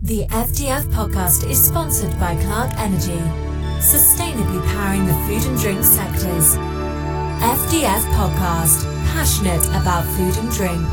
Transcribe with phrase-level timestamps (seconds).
[0.00, 3.18] The FDF podcast is sponsored by Clark Energy,
[3.80, 6.54] sustainably powering the food and drink sectors.
[7.42, 10.86] FDF podcast, passionate about food and drink.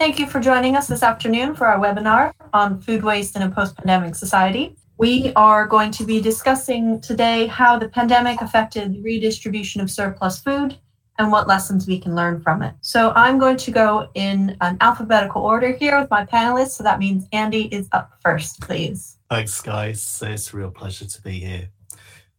[0.00, 3.50] Thank you for joining us this afternoon for our webinar on food waste in a
[3.50, 4.74] post pandemic society.
[4.96, 10.40] We are going to be discussing today how the pandemic affected the redistribution of surplus
[10.40, 10.76] food
[11.18, 12.74] and what lessons we can learn from it.
[12.80, 16.70] So I'm going to go in an alphabetical order here with my panelists.
[16.70, 19.18] So that means Andy is up first, please.
[19.28, 20.22] Thanks, guys.
[20.24, 21.68] It's a real pleasure to be here.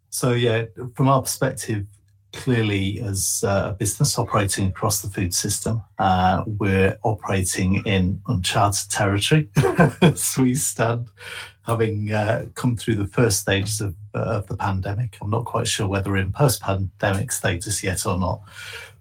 [0.09, 0.65] So, yeah,
[0.95, 1.85] from our perspective,
[2.33, 9.49] clearly, as a business operating across the food system, uh, we're operating in uncharted territory
[10.02, 11.07] as we stand,
[11.69, 15.17] having uh, come through the first stages of, uh, of the pandemic.
[15.21, 18.41] I'm not quite sure whether we're in post pandemic status yet or not.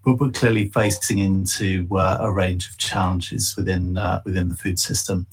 [0.04, 4.78] But we're clearly facing into uh, a range of challenges within uh, within the food
[4.78, 5.26] system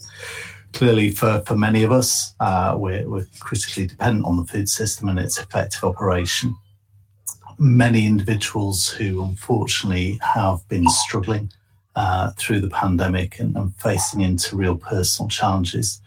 [0.73, 5.07] clearly for, for many of us, uh, we're, we're critically dependent on the food system
[5.07, 6.54] and its effective operation
[7.57, 11.51] many individuals who unfortunately have been struggling
[11.95, 16.01] uh, through the pandemic and, and, facing into real personal challenges.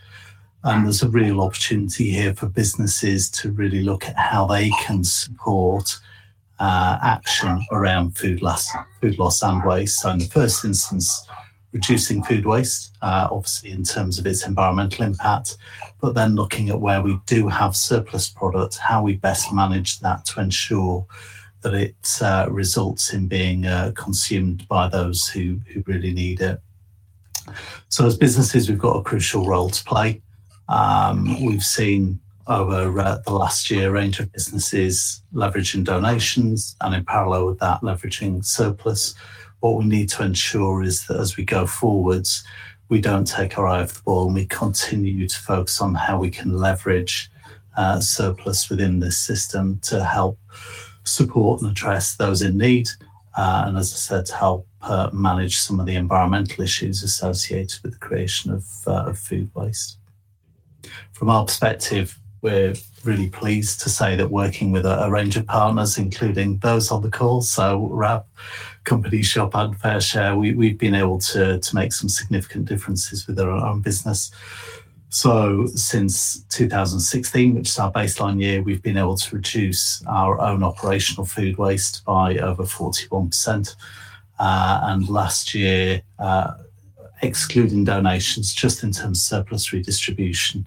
[0.65, 5.05] And there's a real opportunity here for businesses to really look at how they can
[5.05, 5.99] support
[6.59, 8.69] uh, action around food loss,
[9.01, 10.01] food loss and waste.
[10.01, 11.27] So, in the first instance,
[11.73, 15.57] reducing food waste, uh, obviously in terms of its environmental impact,
[16.01, 20.25] but then looking at where we do have surplus product, how we best manage that
[20.25, 21.07] to ensure
[21.61, 26.61] that it uh, results in being uh, consumed by those who, who really need it.
[27.89, 30.21] So, as businesses, we've got a crucial role to play.
[30.69, 36.95] Um, we've seen over uh, the last year a range of businesses leveraging donations and,
[36.95, 39.15] in parallel with that, leveraging surplus.
[39.61, 42.45] What we need to ensure is that as we go forwards,
[42.89, 46.19] we don't take our eye off the ball and we continue to focus on how
[46.19, 47.31] we can leverage
[47.77, 50.39] uh, surplus within this system to help
[51.05, 52.89] support and address those in need.
[53.37, 57.83] Uh, and as I said, to help uh, manage some of the environmental issues associated
[57.83, 59.98] with the creation of, uh, of food waste.
[61.13, 65.47] From our perspective, we're really pleased to say that working with a, a, range of
[65.47, 68.25] partners, including those on the call, so WRAP,
[68.85, 73.39] Company Shop, and FareShare, we, have been able to, to make some significant differences with
[73.41, 74.31] our own business.
[75.11, 80.63] So, since 2016, which is our baseline year, we've been able to reduce our own
[80.63, 83.75] operational food waste by over 41%.
[84.39, 86.53] Uh, and last year, uh,
[87.23, 90.67] excluding donations, just in terms of surplus redistribution,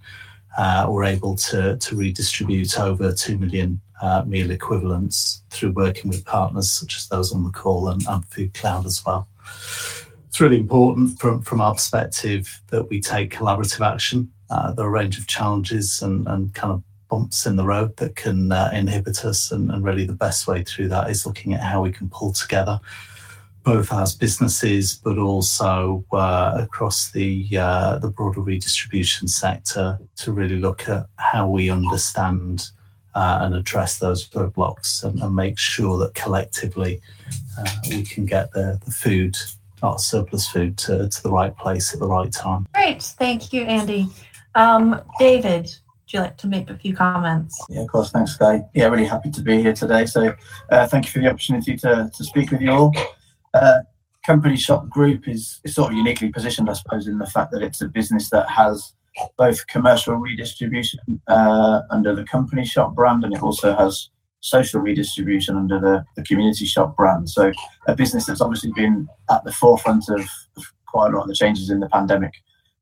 [0.57, 6.25] uh, we're able to, to redistribute over 2 million uh, meal equivalents through working with
[6.25, 9.27] partners such as those on the call and, and Food Cloud as well
[10.31, 14.31] it's really important from, from our perspective that we take collaborative action.
[14.49, 17.97] Uh, there are a range of challenges and, and kind of bumps in the road
[17.97, 21.53] that can uh, inhibit us, and, and, really the best way through that is looking
[21.53, 22.79] at how we can pull together,
[23.63, 30.59] both as businesses, but also uh, across the uh, the broader redistribution sector, to really
[30.59, 32.69] look at how we understand
[33.13, 37.01] uh, and address those roadblocks and, and, make sure that collectively
[37.59, 39.35] uh, we can get the, the food
[39.83, 42.67] our surplus food to, to the right place at the right time.
[42.73, 43.01] Great.
[43.01, 44.07] Thank you, Andy.
[44.53, 47.59] Um, David, would you like to make a few comments?
[47.69, 48.11] Yeah, of course.
[48.11, 48.61] Thanks, Guy.
[48.73, 50.05] Yeah, really happy to be here today.
[50.05, 50.35] So
[50.69, 52.93] uh, thank you for the opportunity to, to speak with you all.
[53.53, 53.79] Uh,
[54.25, 57.63] Company Shop Group is, is sort of uniquely positioned, I suppose, in the fact that
[57.63, 58.93] it's a business that has
[59.37, 64.09] both commercial redistribution uh, under the Company Shop brand and it also has
[64.41, 67.29] social redistribution under the, the community shop brand.
[67.29, 67.51] So
[67.87, 70.21] a business that's obviously been at the forefront of,
[70.57, 72.33] of quite a lot of the changes in the pandemic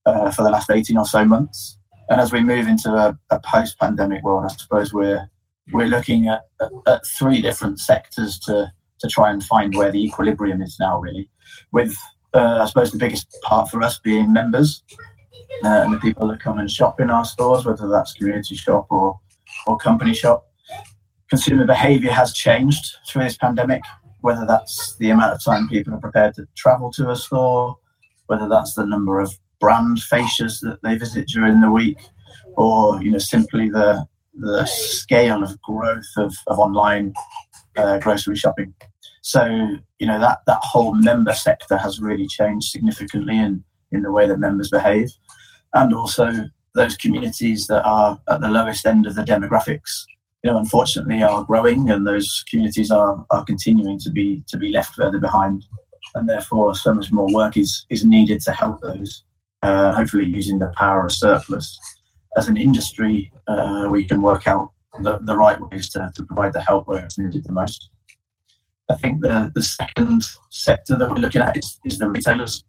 [0.06, 1.78] uh, for the last 18 or so months.
[2.09, 5.30] And as we move into a, a post-pandemic world, I suppose we're
[5.72, 10.03] we're looking at, at, at, three different sectors to to try and find where the
[10.03, 11.29] equilibrium is now, really.
[11.71, 11.95] With
[12.33, 14.83] uh, I suppose the biggest part for us being members
[15.63, 18.88] uh, and the people that come and shop in our stores, whether that's community shop
[18.89, 19.19] or
[19.68, 20.45] or company shop
[21.29, 23.83] consumer behavior has changed through this pandemic,
[24.21, 27.77] whether that's the amount of time people are prepared to travel to a store,
[28.27, 32.00] whether that's the number of brand fascias that they visit during the week,
[32.57, 37.13] or you know simply the the scale of growth of, of online
[37.77, 38.74] uh, grocery shopping.
[39.29, 39.43] So
[39.99, 44.27] you know that that whole member sector has really changed significantly in in the way
[44.27, 45.09] that members behave,
[45.73, 46.31] and also
[46.75, 49.91] those communities that are at the lowest end of the demographics
[50.43, 54.69] you know, unfortunately are growing and those communities are, are continuing to be to be
[54.69, 55.65] left further behind.
[56.15, 59.23] And therefore so much more work is, is needed to help those
[59.61, 61.77] uh, hopefully using the power of surplus.
[62.37, 64.71] As an industry, uh, we can work out
[65.01, 67.89] the, the right ways to, to provide the help where it's needed the most.
[68.89, 72.63] I think the, the second sector that we're looking at is, is the retailers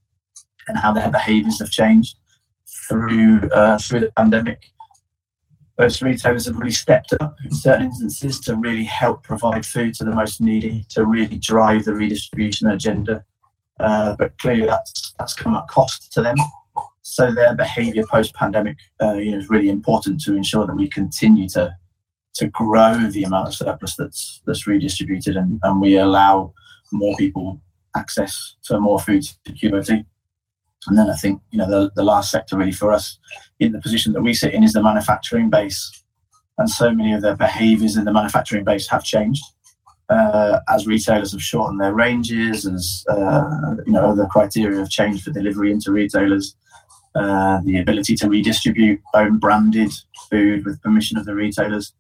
[0.68, 2.16] and how their behaviours have changed
[2.88, 4.62] through uh, through the pandemic.
[5.78, 10.04] Most retailers have really stepped up in certain instances to really help provide food to
[10.04, 13.24] the most needy, to really drive the redistribution agenda.
[13.78, 16.36] Uh, but clearly, that's that's come at cost to them.
[17.02, 21.48] So their behaviour post-pandemic, uh, you know, is really important to ensure that we continue
[21.48, 21.74] to
[22.34, 26.52] to grow the amount of surplus that's that's redistributed and, and we allow
[26.92, 27.60] more people
[27.96, 30.04] access to more food security.
[30.86, 33.18] And then I think you know the, the last sector really for us
[33.58, 36.02] in the position that we sit in is the manufacturing base,
[36.56, 39.44] and so many of the behaviours in the manufacturing base have changed
[40.10, 45.22] uh, as retailers have shortened their ranges, as uh, you know the criteria have changed
[45.22, 46.56] for delivery into retailers.
[47.16, 49.90] Uh, the ability to redistribute own branded
[50.30, 51.92] food with permission of the retailers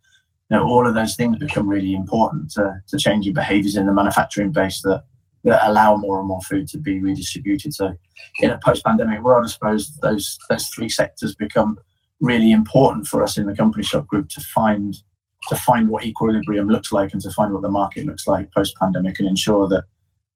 [0.56, 4.52] know, all of those things become really important to, to changing behaviours in the manufacturing
[4.52, 5.04] base that,
[5.44, 7.72] that allow more and more food to be redistributed.
[7.74, 7.94] So,
[8.40, 11.78] in a post-pandemic world, I suppose those those three sectors become
[12.20, 14.96] really important for us in the company shop group to find
[15.48, 19.18] to find what equilibrium looks like and to find what the market looks like post-pandemic
[19.18, 19.84] and ensure that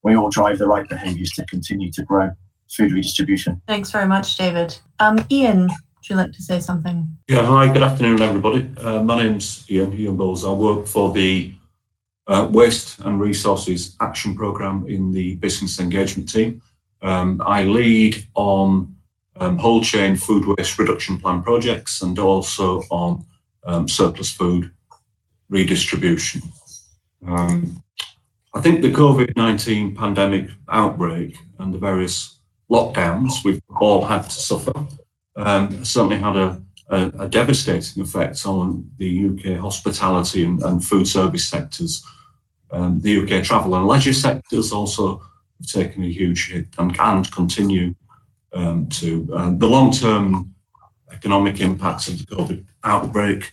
[0.03, 2.31] we all drive the right behaviours to continue to grow
[2.71, 3.61] food redistribution.
[3.69, 4.79] Thanks very much, David.
[5.01, 5.71] Um, Ian,
[6.05, 7.17] would you like to say something?
[7.29, 8.69] Yeah, hi, good afternoon, everybody.
[8.77, 10.21] Uh, my name's Ian, Ian.
[10.21, 11.55] I work for the
[12.27, 16.61] uh, Waste and Resources Action Programme in the Business Engagement Team.
[17.01, 18.95] Um, I lead on
[19.37, 23.25] um, whole chain food waste reduction plan projects and also on
[23.65, 24.71] um, surplus food
[25.49, 26.43] redistribution.
[27.27, 27.83] Um,
[28.55, 32.41] I think the COVID 19 pandemic outbreak and the various
[32.71, 34.87] lockdowns we've all had to suffer
[35.37, 41.09] um, certainly had a, a, a, devastating effect on the UK hospitality and, and food
[41.09, 42.05] service sectors.
[42.71, 47.25] Um, the UK travel and leisure sectors also have taken a huge hit and can
[47.25, 47.95] continue
[48.53, 49.29] um, to.
[49.35, 50.55] Uh, the long term
[51.13, 53.51] economic impacts of the COVID outbreak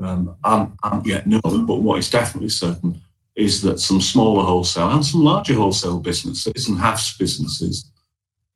[0.00, 3.00] um, aren't, aren't yet known, but what is definitely certain
[3.36, 7.90] is that some smaller wholesale and some larger wholesale businesses and HaFS businesses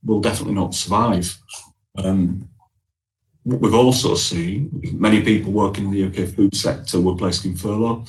[0.04, 1.36] will definitely not survive.
[1.96, 2.48] Um,
[3.48, 8.04] we've also seen many people working in the UK food sector were placed in furlough.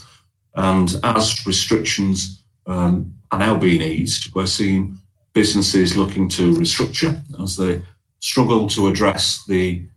[0.56, 5.00] And as restrictions um, are now being eased, we're seeing
[5.33, 7.81] businesses looking to restructure as they
[8.19, 9.88] struggle to address the,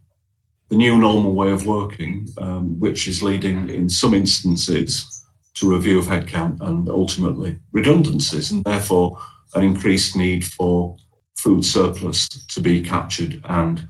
[0.69, 5.99] the new normal way of working, um, which is leading in some instances to review
[5.99, 9.19] of headcount and ultimately redundancies, and therefore
[9.55, 10.97] an increased need for
[11.37, 13.89] food surplus to be captured and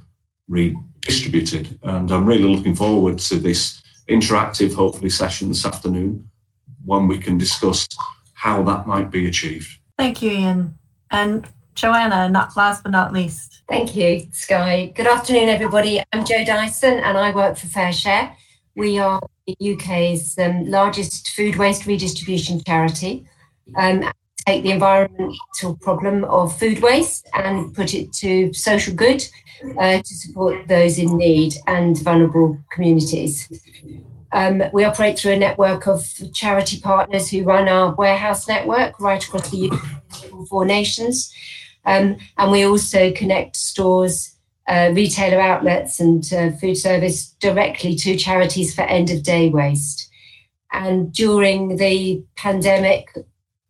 [0.48, 1.78] re distributed.
[1.82, 6.28] And I'm really looking forward to this interactive, hopefully, session this afternoon
[6.84, 7.86] when we can discuss
[8.34, 9.78] how that might be achieved.
[9.98, 10.78] Thank you, Ian.
[11.10, 13.62] And Joanna, not last but not least.
[13.68, 14.92] Thank you, Sky.
[14.94, 16.02] Good afternoon, everybody.
[16.12, 18.34] I'm Jo Dyson and I work for FareShare.
[18.74, 23.26] We are the UK's um, largest food waste redistribution charity.
[23.76, 24.10] Um,
[24.46, 29.24] take the environmental problem of food waste and put it to social good
[29.78, 33.48] uh, to support those in need and vulnerable communities.
[34.32, 39.22] Um, we operate through a network of charity partners who run our warehouse network right
[39.22, 39.70] across the
[40.48, 41.32] four nations.
[41.84, 44.36] Um, and we also connect stores,
[44.68, 50.08] uh, retailer outlets, and uh, food service directly to charities for end of day waste.
[50.72, 53.14] And during the pandemic,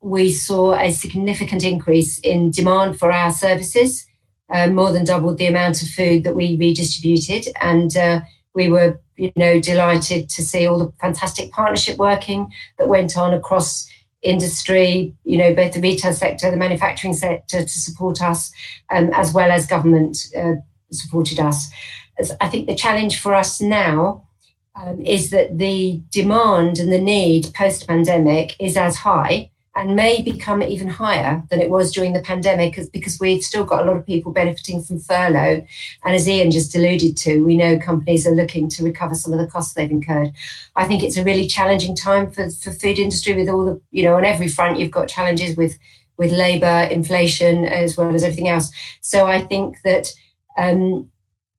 [0.00, 4.06] we saw a significant increase in demand for our services,
[4.52, 7.52] uh, more than doubled the amount of food that we redistributed.
[7.60, 8.20] And uh,
[8.54, 13.32] we were, you know, delighted to see all the fantastic partnership working that went on
[13.32, 13.88] across
[14.20, 18.52] industry, you know, both the retail sector, the manufacturing sector to support us,
[18.90, 20.54] um, as well as government uh,
[20.92, 21.70] supported us.
[22.18, 24.28] As I think the challenge for us now
[24.74, 30.20] um, is that the demand and the need post pandemic is as high and may
[30.20, 33.96] become even higher than it was during the pandemic because we've still got a lot
[33.96, 35.64] of people benefiting from furlough.
[36.04, 39.38] And as Ian just alluded to, we know companies are looking to recover some of
[39.38, 40.32] the costs they've incurred.
[40.76, 44.02] I think it's a really challenging time for, for food industry with all the, you
[44.02, 45.78] know, on every front, you've got challenges with,
[46.18, 48.70] with labour, inflation, as well as everything else.
[49.00, 50.12] So I think that
[50.58, 51.10] um,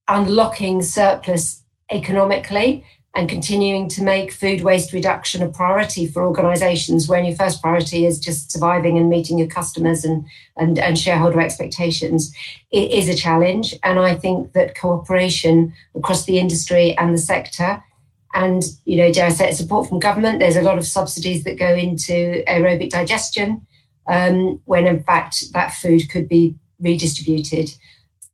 [0.08, 7.26] unlocking surplus economically and continuing to make food waste reduction a priority for organizations when
[7.26, 10.26] your first priority is just surviving and meeting your customers and,
[10.58, 12.34] and, and shareholder expectations
[12.74, 13.76] it is a challenge.
[13.84, 17.84] And I think that cooperation across the industry and the sector
[18.34, 20.40] and, you know, dare I say, support from government.
[20.40, 23.68] There's a lot of subsidies that go into anaerobic digestion,
[24.08, 27.70] um, when in fact that food could be redistributed.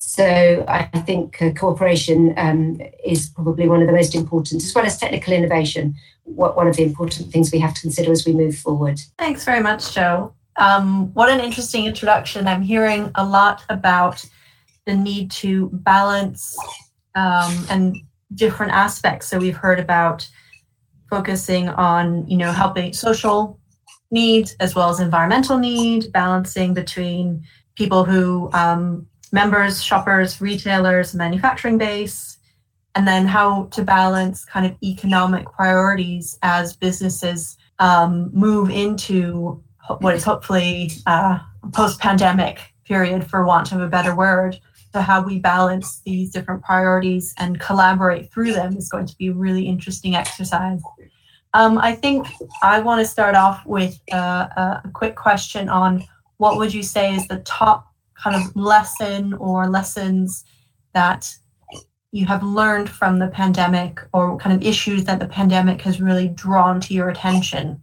[0.09, 4.83] So I think uh, cooperation um, is probably one of the most important, as well
[4.83, 8.33] as technical innovation, what, one of the important things we have to consider as we
[8.33, 8.99] move forward.
[9.19, 10.33] Thanks very much, Jo.
[10.55, 12.47] Um, what an interesting introduction.
[12.47, 14.25] I'm hearing a lot about
[14.87, 16.57] the need to balance
[17.13, 17.95] um, and
[18.33, 19.27] different aspects.
[19.27, 20.27] So we've heard about
[21.07, 23.59] focusing on, you know, helping social
[24.09, 27.43] needs as well as environmental need, balancing between
[27.75, 32.38] people who um, members, shoppers, retailers, manufacturing base,
[32.95, 39.63] and then how to balance kind of economic priorities as businesses um, move into
[40.00, 41.39] what is hopefully uh,
[41.74, 44.59] post-pandemic period, for want of a better word.
[44.93, 49.27] So how we balance these different priorities and collaborate through them is going to be
[49.27, 50.81] a really interesting exercise.
[51.53, 52.27] Um, I think
[52.63, 56.03] I want to start off with a, a quick question on
[56.38, 57.88] what would you say is the top
[58.21, 60.43] kind of lesson or lessons
[60.93, 61.33] that
[62.11, 66.27] you have learned from the pandemic or kind of issues that the pandemic has really
[66.27, 67.81] drawn to your attention?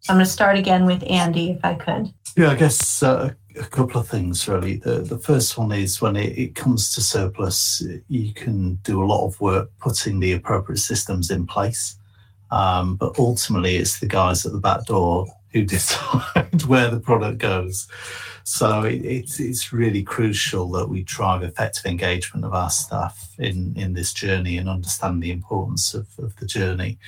[0.00, 2.12] So I'm going to start again with Andy, if I could.
[2.36, 4.76] Yeah, I guess uh, a couple of things really.
[4.76, 9.06] The, the first one is when it, it comes to surplus, you can do a
[9.06, 11.96] lot of work putting the appropriate systems in place.
[12.50, 17.38] Um, but ultimately, it's the guys at the back door who decide where the product
[17.38, 17.88] goes.
[18.44, 23.74] So it, it's it's really crucial that we drive effective engagement of our staff in
[23.76, 26.98] in this journey and understand the importance of, of the journey.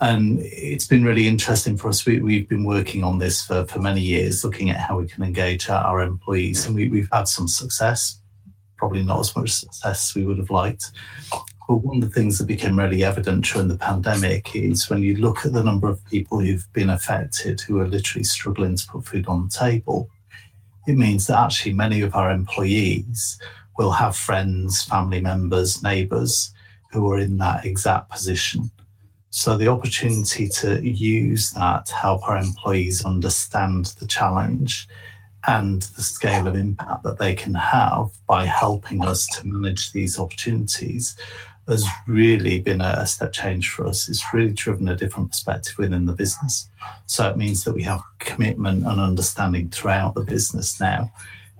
[0.00, 2.04] And it's been really interesting for us.
[2.04, 5.22] We, we've been working on this for, for many years, looking at how we can
[5.22, 8.20] engage our, our employees, and we, we've had some success.
[8.76, 10.90] Probably not as much success as we would have liked.
[11.66, 15.16] But one of the things that became really evident during the pandemic is when you
[15.16, 19.06] look at the number of people who've been affected who are literally struggling to put
[19.06, 20.10] food on the table,
[20.86, 23.38] it means that actually many of our employees
[23.78, 26.52] will have friends, family members, neighbours
[26.92, 28.70] who are in that exact position.
[29.30, 34.86] So the opportunity to use that to help our employees understand the challenge
[35.46, 40.18] and the scale of impact that they can have by helping us to manage these
[40.18, 41.16] opportunities
[41.66, 44.08] has really been a step change for us.
[44.08, 46.68] It's really driven a different perspective within the business.
[47.06, 51.12] So it means that we have commitment and understanding throughout the business now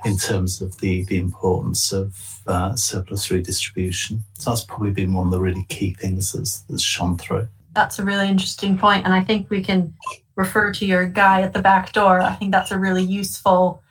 [0.04, 4.23] in terms of the, the importance of uh, surplus redistribution.
[4.34, 7.49] So that's probably been one of the really key things that's, that's shone through.
[7.73, 9.94] That's a really interesting point, and I think we can
[10.37, 12.20] refer to your guy at the back door.
[12.20, 13.82] I think that's a really useful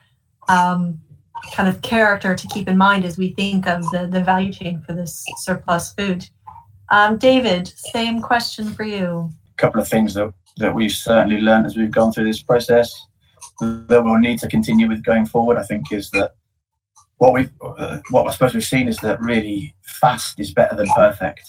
[0.48, 1.02] um,
[1.52, 4.82] kind of character to keep in mind as we think of the, the value chain
[4.82, 6.28] for this surplus food.
[6.90, 9.30] Um, David, same question for you.
[9.52, 13.08] A couple of things that, that we've certainly learned as we've gone through this process
[13.60, 16.36] that we'll need to continue with going forward, I think, is that
[17.18, 20.88] what we uh, what I suppose we've seen is that really fast is better than
[20.96, 21.44] perfect.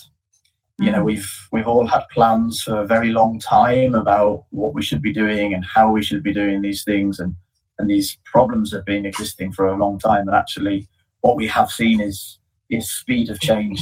[0.78, 1.04] You know, mm.
[1.04, 5.12] we've we've all had plans for a very long time about what we should be
[5.12, 7.34] doing and how we should be doing these things, and
[7.78, 10.28] and these problems have been existing for a long time.
[10.28, 10.88] And actually,
[11.20, 12.38] what we have seen is
[12.70, 13.80] is speed of change,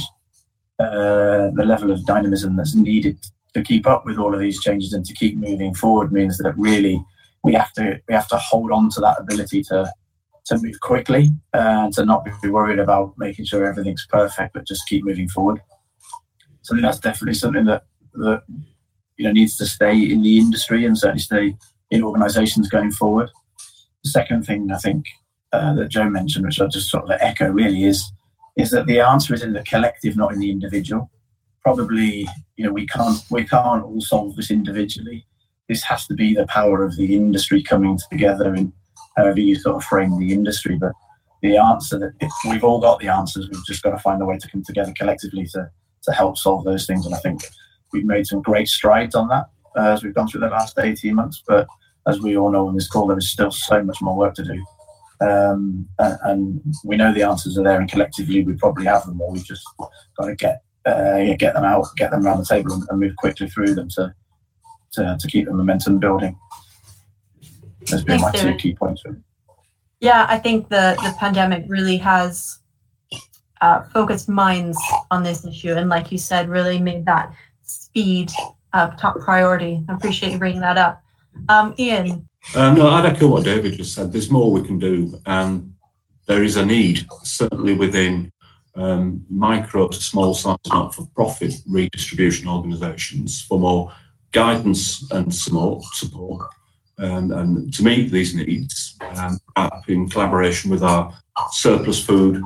[0.79, 3.17] uh, the level of dynamism that's needed
[3.53, 6.57] to keep up with all of these changes and to keep moving forward means that
[6.57, 7.03] really
[7.43, 9.91] we have to we have to hold on to that ability to
[10.45, 14.87] to move quickly and to not be worried about making sure everything's perfect, but just
[14.87, 15.61] keep moving forward.
[16.63, 17.83] So I think that's definitely something that
[18.15, 18.43] that
[19.17, 21.55] you know needs to stay in the industry and certainly stay
[21.91, 23.29] in organisations going forward.
[24.03, 25.05] The second thing I think
[25.51, 28.11] uh, that Jo mentioned, which I'll just sort of echo, really is
[28.55, 31.09] is that the answer is in the collective, not in the individual.
[31.63, 35.25] Probably, you know, we can't we can't all solve this individually.
[35.69, 38.73] This has to be the power of the industry coming together and
[39.15, 40.77] however you sort of frame the industry.
[40.77, 40.91] But
[41.41, 44.37] the answer that we've all got the answers, we've just got to find a way
[44.37, 45.69] to come together collectively to
[46.03, 47.05] to help solve those things.
[47.05, 47.41] And I think
[47.91, 49.45] we've made some great strides on that
[49.77, 51.43] uh, as we've gone through the last 18 months.
[51.47, 51.67] But
[52.07, 54.43] as we all know on this call, there is still so much more work to
[54.43, 54.63] do.
[55.21, 59.31] Um, and, we know the answers are there, and collectively we probably have them, or
[59.31, 59.63] we've just
[60.17, 63.15] got to get uh, get them out, get them around the table, and, and move
[63.15, 64.13] quickly through them to,
[64.91, 66.37] to, to keep the momentum building.
[67.89, 69.03] Those been my two key points.
[69.99, 72.59] Yeah, I think the the pandemic really has
[73.61, 74.77] uh, focused minds
[75.11, 77.33] on this issue, and like you said, really made that
[77.63, 78.31] speed
[78.73, 79.83] uh, top priority.
[79.87, 81.02] I appreciate you bringing that up.
[81.49, 82.27] Um, Ian.
[82.55, 84.11] Um, no, I'd echo what David just said.
[84.11, 85.73] There's more we can do, and
[86.27, 88.31] there is a need, certainly within
[88.75, 93.93] um, micro to small size not for profit redistribution organisations, for more
[94.31, 95.83] guidance and support.
[95.93, 96.49] support
[96.99, 99.39] um, and to meet these needs, um,
[99.87, 101.13] in collaboration with our
[101.51, 102.41] surplus food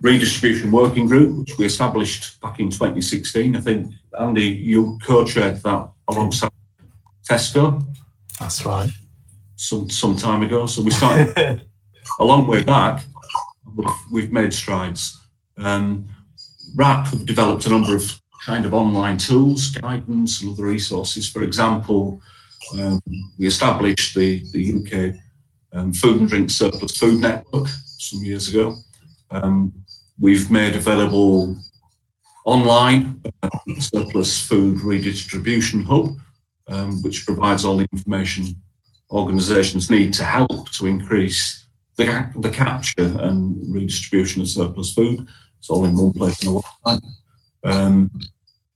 [0.00, 3.56] redistribution working group, which we established back in 2016.
[3.56, 6.50] I think, Andy, you co-chaired that alongside
[7.28, 7.84] Tesco.
[8.40, 8.90] That's right.
[9.56, 10.66] Some some time ago.
[10.66, 11.62] So we started
[12.18, 13.04] a long way back.
[13.74, 15.18] We've, we've made strides.
[15.56, 16.08] Um,
[16.76, 21.28] WRAP have developed a number of kind of online tools, guidance, and other resources.
[21.28, 22.20] For example,
[22.78, 23.00] um,
[23.38, 25.14] we established the, the UK
[25.72, 28.76] um, Food and Drink Surplus Food Network some years ago.
[29.30, 29.72] Um,
[30.20, 31.56] we've made available
[32.44, 33.48] online uh,
[33.78, 36.16] surplus food redistribution hub,
[36.72, 38.56] um, which provides all the information
[39.10, 45.26] organisations need to help to increase the, the capture and redistribution of surplus food.
[45.58, 47.02] It's all in one place on the website.
[47.64, 48.10] Um,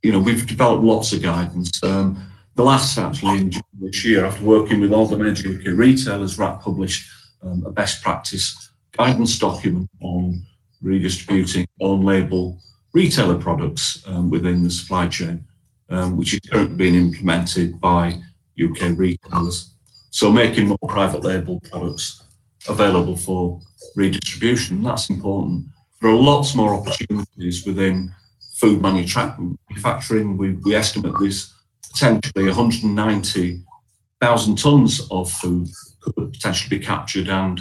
[0.03, 1.83] you know, we've developed lots of guidance.
[1.83, 5.76] Um, the last actually in June this year, after working with all the major UK
[5.76, 7.11] retailers, WRAP published
[7.43, 10.43] um, a best practice guidance document on
[10.83, 12.59] redistributing on label
[12.95, 15.46] retailer products um, within the supply chain,
[15.90, 18.21] um, which is currently being implemented by
[18.62, 19.75] UK retailers.
[20.11, 22.23] So making more private label products
[22.69, 23.61] available for
[23.95, 25.66] redistribution, that's important.
[26.00, 28.12] There are lots more opportunities within
[28.55, 30.37] food manufacturing.
[30.37, 31.52] We, we estimate there's
[31.93, 35.69] potentially 190,000 tonnes of food
[36.00, 37.61] could potentially be captured and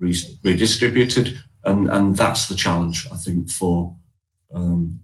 [0.00, 1.38] redistributed.
[1.64, 3.94] And, and that's the challenge, I think, for
[4.54, 5.00] um,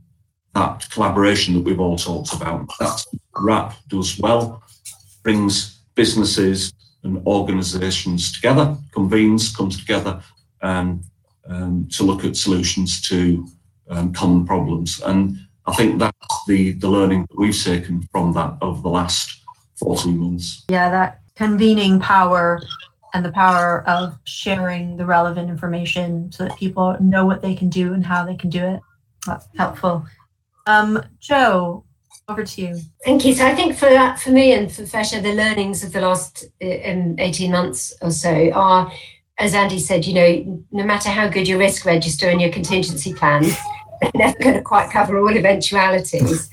[0.57, 2.67] that collaboration that we've all talked about.
[2.81, 4.63] That WRAP does well,
[5.23, 6.73] brings businesses
[7.03, 10.23] and organisations together, convenes, comes together,
[10.63, 11.05] and
[11.47, 13.47] um, to look at solutions to
[13.91, 15.01] um, common problems.
[15.03, 19.43] And I think that's the, the learning that we've taken from that over the last
[19.77, 20.65] 14 months.
[20.71, 22.63] Yeah, that convening power
[23.13, 27.69] and the power of sharing the relevant information so that people know what they can
[27.69, 28.81] do and how they can do it.
[29.27, 30.07] That's helpful.
[30.67, 31.85] Um, Jo,
[32.29, 32.81] over to you.
[33.05, 33.35] Thank you.
[33.35, 36.45] So I think for that, for me and for FareShare, the learnings of the last
[36.63, 38.91] um, 18 months or so are,
[39.39, 43.15] as Andy said, you know, no matter how good your risk register and your contingency
[43.15, 43.57] plans,
[44.01, 46.51] they're never going to quite cover all eventualities.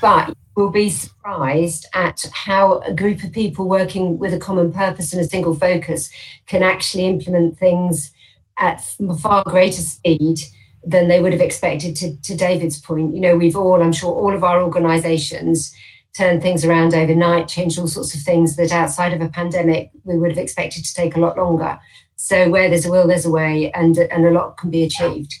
[0.00, 5.12] But will be surprised at how a group of people working with a common purpose
[5.12, 6.10] and a single focus
[6.46, 8.12] can actually implement things
[8.58, 8.84] at
[9.20, 10.38] far greater speed
[10.84, 13.14] than they would have expected to, to David's point.
[13.14, 15.74] You know, we've all, I'm sure all of our organizations
[16.16, 20.18] turned things around overnight, changed all sorts of things that outside of a pandemic we
[20.18, 21.78] would have expected to take a lot longer.
[22.16, 25.34] So where there's a will, there's a way, and, and a lot can be achieved.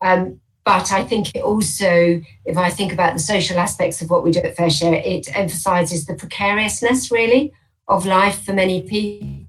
[0.00, 4.22] Um, but I think it also, if I think about the social aspects of what
[4.22, 7.52] we do at FareShare, it emphasizes the precariousness really
[7.88, 9.48] of life for many people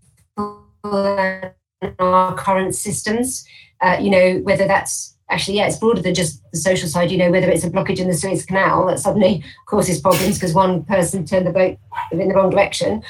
[1.81, 3.45] in our current systems.
[3.79, 7.17] Uh, you know, whether that's actually, yeah, it's broader than just the social side, you
[7.17, 10.83] know, whether it's a blockage in the Suez Canal that suddenly causes problems because one
[10.85, 11.77] person turned the boat
[12.11, 13.03] in the wrong direction,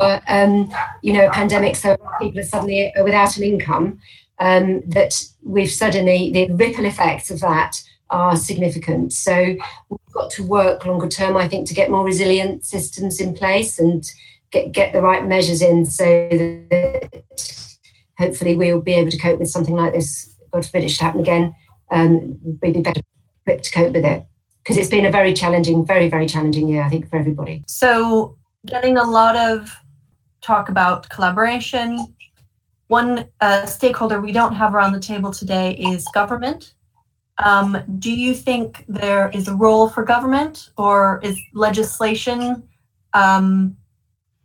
[0.00, 3.98] or, um, you know, a pandemic, so people are suddenly without an income
[4.38, 9.12] um, that we've suddenly, the ripple effects of that are significant.
[9.12, 9.56] So
[9.88, 13.78] we've got to work longer term, I think, to get more resilient systems in place
[13.78, 14.04] and
[14.50, 17.76] get, get the right measures in so that
[18.18, 20.34] hopefully we'll be able to cope with something like this.
[20.60, 21.54] God forbid it should happen again.
[21.90, 23.00] Um, we'd be better
[23.42, 24.24] equipped to cope with it
[24.62, 27.64] because it's been a very challenging, very, very challenging year, I think, for everybody.
[27.66, 29.74] So, getting a lot of
[30.42, 32.14] talk about collaboration,
[32.88, 36.74] one uh, stakeholder we don't have around the table today is government.
[37.38, 42.62] Um, do you think there is a role for government or is legislation
[43.14, 43.76] um,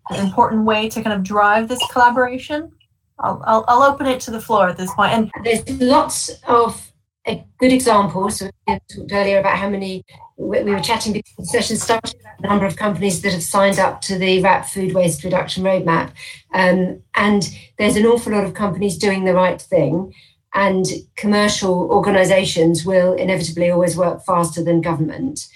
[0.10, 2.72] an important way to kind of drive this collaboration?
[3.20, 5.12] I'll, I'll, I'll open it to the floor at this point.
[5.14, 6.92] And there's lots of
[7.26, 8.38] uh, good examples.
[8.38, 10.04] So we talked earlier about how many
[10.38, 13.80] we were chatting before the session started about the number of companies that have signed
[13.80, 16.12] up to the WRAP food waste reduction roadmap.
[16.54, 20.14] Um, and there's an awful lot of companies doing the right thing.
[20.54, 25.48] And commercial organizations will inevitably always work faster than government.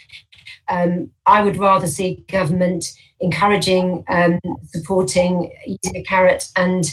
[0.67, 2.85] Um, I would rather see government
[3.19, 6.89] encouraging, um, supporting, using a carrot and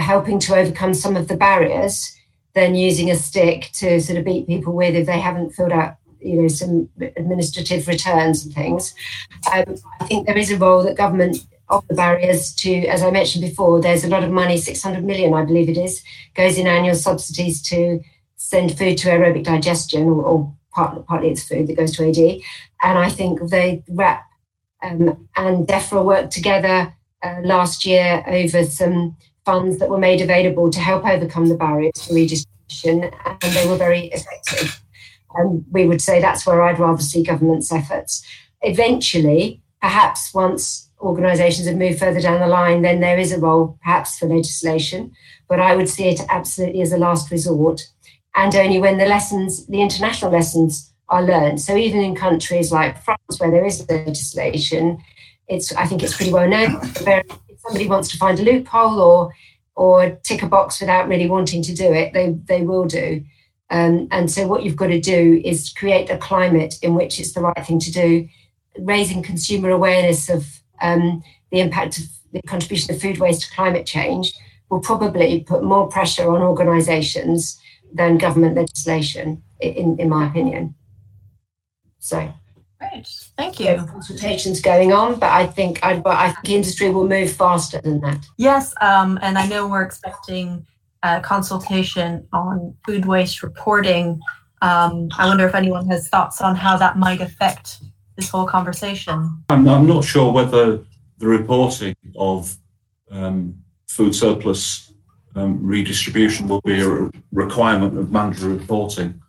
[0.00, 2.14] helping to overcome some of the barriers
[2.54, 5.96] than using a stick to sort of beat people with if they haven't filled out
[6.20, 8.94] you know some administrative returns and things.
[9.52, 13.10] Um, I think there is a role that government of the barriers to, as I
[13.10, 16.02] mentioned before, there's a lot of money, 600 million, I believe it is,
[16.34, 18.00] goes in annual subsidies to
[18.36, 22.40] send food to anaerobic digestion, or, or part, partly it's food that goes to AD.
[22.82, 24.22] And I think they WRAP
[24.82, 29.16] um, and DEFRA worked together uh, last year over some
[29.48, 33.78] funds that were made available to help overcome the barriers for redistribution, and they were
[33.78, 34.82] very effective.
[35.36, 38.22] And we would say that's where I'd rather see government's efforts.
[38.60, 43.78] Eventually, perhaps once organisations have moved further down the line, then there is a role
[43.82, 45.12] perhaps for legislation.
[45.48, 47.88] But I would see it absolutely as a last resort,
[48.34, 51.58] and only when the lessons, the international lessons, are learned.
[51.62, 54.98] So even in countries like France, where there is legislation,
[55.46, 56.82] it's I think it's pretty well known.
[57.68, 59.32] Somebody wants to find a loophole or
[59.74, 63.24] or tick a box without really wanting to do it, they they will do.
[63.70, 67.32] Um, and so what you've got to do is create a climate in which it's
[67.32, 68.28] the right thing to do,
[68.78, 70.46] raising consumer awareness of
[70.80, 74.32] um, the impact of the contribution of food waste to climate change
[74.70, 77.60] will probably put more pressure on organisations
[77.92, 80.74] than government legislation, in, in my opinion.
[81.98, 82.32] So.
[82.78, 83.74] Great, thank you.
[83.76, 88.00] Consultations going on, but I think I, but I think industry will move faster than
[88.02, 88.24] that.
[88.36, 90.64] Yes, um, and I know we're expecting
[91.02, 94.20] a consultation on food waste reporting.
[94.62, 97.78] Um, I wonder if anyone has thoughts on how that might affect
[98.16, 99.44] this whole conversation.
[99.48, 100.84] I'm, I'm not sure whether
[101.18, 102.56] the reporting of
[103.10, 103.56] um,
[103.88, 104.92] food surplus
[105.34, 109.20] um, redistribution will be a requirement of mandatory reporting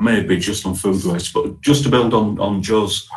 [0.00, 3.08] maybe just on food waste, but just to build on, on Jo's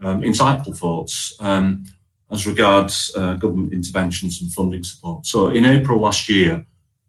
[0.00, 1.84] um, insightful thoughts um,
[2.30, 5.26] as regards uh, government interventions and funding support.
[5.26, 6.66] So in April last year,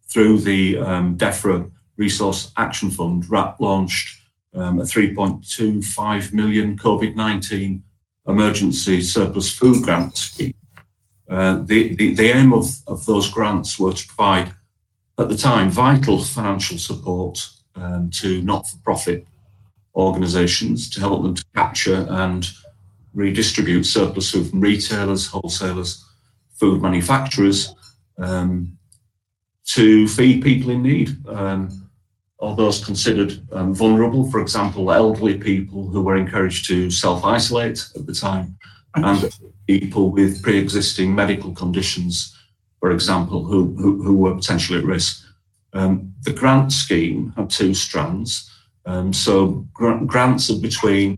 [0.09, 4.21] through the um, DEFRA Resource Action Fund, WRAP launched
[4.53, 7.81] um, a 3.25 million COVID-19
[8.27, 10.53] emergency surplus food grant scheme.
[11.29, 14.53] Uh, the, the, the aim of, of those grants were to provide,
[15.17, 19.25] at the time, vital financial support um, to not-for-profit
[19.95, 22.49] organisations to help them to capture and
[23.13, 26.05] redistribute surplus food from retailers, wholesalers,
[26.53, 27.73] food manufacturers
[28.19, 28.77] um,
[29.65, 31.15] to feed people in need.
[31.27, 31.87] Um,
[32.39, 37.83] or those considered um, vulnerable, for example, elderly people who were encouraged to self isolate
[37.95, 38.55] at the time,
[38.95, 39.31] and
[39.67, 42.37] people with pre existing medical conditions,
[42.79, 45.23] for example, who, who, who were potentially at risk.
[45.73, 48.49] Um, the grant scheme had two strands.
[48.85, 51.17] Um, so gr- grants of between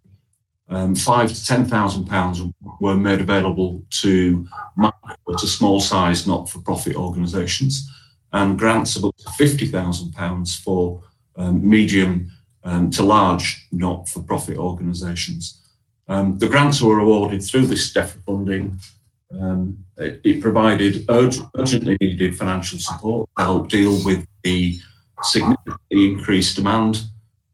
[0.69, 2.41] um, five to ten thousand pounds
[2.79, 7.89] were made available to micro to small size not-for-profit organisations,
[8.33, 11.01] and grants of up to fifty thousand pounds for
[11.35, 12.31] um, medium
[12.63, 15.61] um, to large not-for-profit organisations.
[16.07, 18.79] Um, the grants were awarded through this DEFRA funding
[19.37, 24.77] um, it, it, provided urgently needed financial support to help deal with the
[25.21, 27.03] significantly increased demand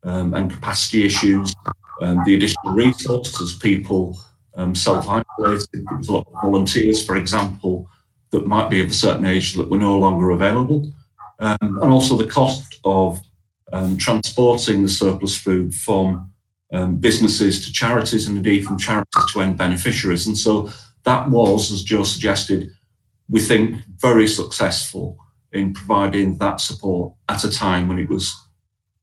[0.04, 1.54] um, and capacity issues,
[2.02, 4.18] um, the additional resources people
[4.56, 5.68] um, self-isolated.
[5.74, 7.90] There was a lot of volunteers, for example,
[8.32, 10.94] that might be of a certain age that were no longer available,
[11.40, 13.20] um, and also the cost of
[13.74, 16.32] um, transporting the surplus food from
[17.00, 20.28] businesses to charities and indeed from charities to end beneficiaries.
[20.28, 20.70] And so
[21.06, 22.72] that was, as Jo suggested,
[23.30, 25.18] we think very successful
[25.54, 28.36] in providing that support at a time when it was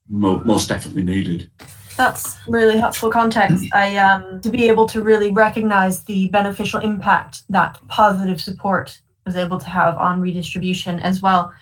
[0.08, 1.50] mo- most definitely needed.
[1.96, 3.64] That's really helpful context.
[3.74, 9.36] I um, to be able to really recognize the beneficial impact that positive support was
[9.36, 11.52] able to have on redistribution as well,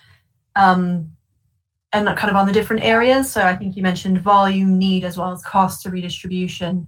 [0.55, 1.11] um,
[1.93, 3.31] and kind of on the different areas.
[3.31, 6.87] So I think you mentioned volume, need, as well as cost of redistribution.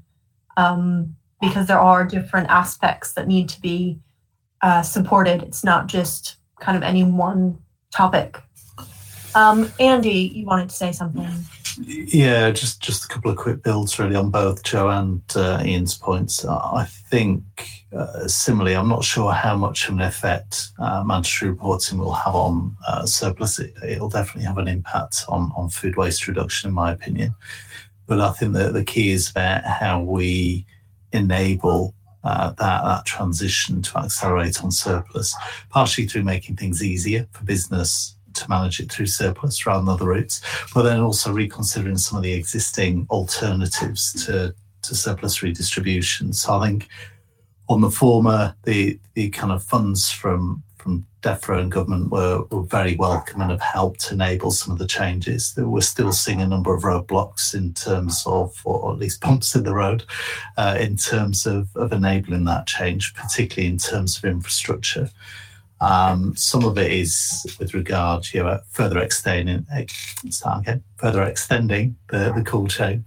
[0.56, 4.00] Um, because there are different aspects that need to be
[4.62, 5.44] uh, supported.
[5.44, 7.60] It's not just kind of any one
[7.92, 8.38] topic.
[9.36, 11.28] Um, Andy, you wanted to say something?
[11.86, 15.98] Yeah, just just a couple of quick builds really on both Jo and uh, Ian's
[15.98, 16.46] points.
[16.46, 17.44] I think
[17.92, 22.36] uh, similarly, I'm not sure how much of an effect uh, mandatory reporting will have
[22.36, 23.60] on uh, surplus.
[23.60, 27.34] It, will definitely have an impact on on food waste reduction, in my opinion.
[28.06, 30.68] But I think that the key is about how we
[31.14, 35.36] enable uh, that, that transition to accelerate on surplus,
[35.70, 40.06] partially through making things easier for business to manage it through surplus rather than other
[40.06, 40.42] routes,
[40.74, 46.34] but then also reconsidering some of the existing alternatives to, to surplus redistribution.
[46.34, 46.88] So I think
[47.70, 52.64] on the former, the the kind of funds from from DEFRA and government were, were
[52.64, 55.54] very welcome and have helped enable some of the changes.
[55.58, 59.64] We're still seeing a number of roadblocks in terms of, or at least bumps in
[59.64, 60.04] the road,
[60.58, 65.10] uh, in terms of, of enabling that change, particularly in terms of infrastructure.
[65.80, 71.96] Um, some of it is with regard to you know, further extending, again, further extending
[72.10, 73.06] the, the cool chain,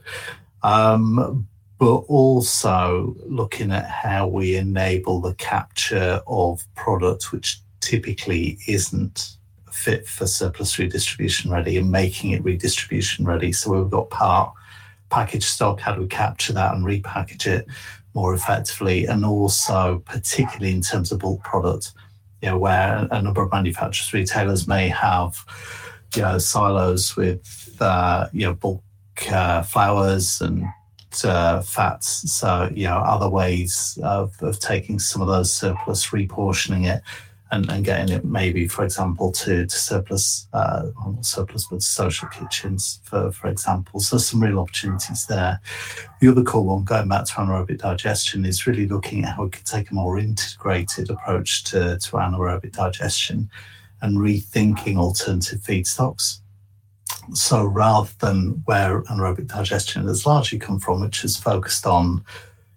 [0.63, 1.47] um,
[1.79, 9.37] but also looking at how we enable the capture of product which typically isn't
[9.71, 13.53] fit for surplus redistribution ready and making it redistribution ready.
[13.53, 14.53] So we've got part
[15.11, 17.67] package stock, how do we capture that and repackage it
[18.15, 19.07] more effectively?
[19.07, 21.93] And also, particularly in terms of bulk product,
[22.43, 25.37] you know, where a number of manufacturers, retailers may have,
[26.15, 28.83] you know, silos with, uh, you know, bulk
[29.31, 29.65] uh,
[30.41, 30.65] and
[31.25, 32.31] uh, fats.
[32.31, 37.03] So, you know, other ways of, of taking some of those surplus, reportioning it,
[37.53, 40.87] and, and getting it maybe, for example, to, to surplus, uh,
[41.21, 44.01] surplus, but social kitchens, for, for example.
[44.01, 45.61] So some real opportunities there.
[46.21, 49.51] The other cool one, going back to anaerobic digestion, is really looking at how we
[49.51, 53.49] could take a more integrated approach to, to anaerobic digestion
[54.03, 56.41] and rethinking alternative feedstocks.
[57.33, 62.25] So rather than where anaerobic digestion has largely come from, which is focused on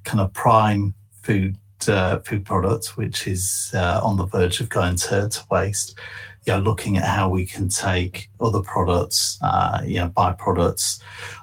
[0.04, 4.96] kind of prime food uh, food product, which is uh, on the verge of going
[4.96, 5.98] to, to waste,
[6.46, 11.02] you know, looking at how we can take other products, uh, you know, byproducts,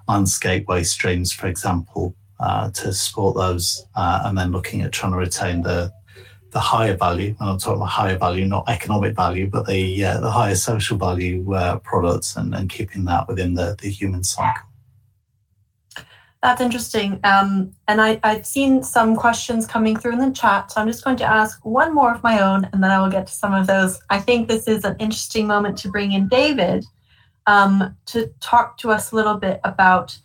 [0.08, 5.12] landscape waste streams, for example, uh, to support those, uh, and then looking at trying
[5.12, 5.92] to retain the
[6.52, 10.20] the higher value, and I'm talking about higher value, not economic value, but the uh,
[10.20, 11.44] the higher social value
[11.82, 14.66] products, and, and keeping that within the, the human cycle.
[16.46, 17.18] That's interesting.
[17.24, 21.02] Um, and I, I've seen some questions coming through in the chat, so I'm just
[21.02, 23.52] going to ask one more of my own, and then I will get to some
[23.52, 23.98] of those.
[24.10, 26.84] I think this is an interesting moment to bring in David
[27.48, 30.16] um, to talk to us a little bit about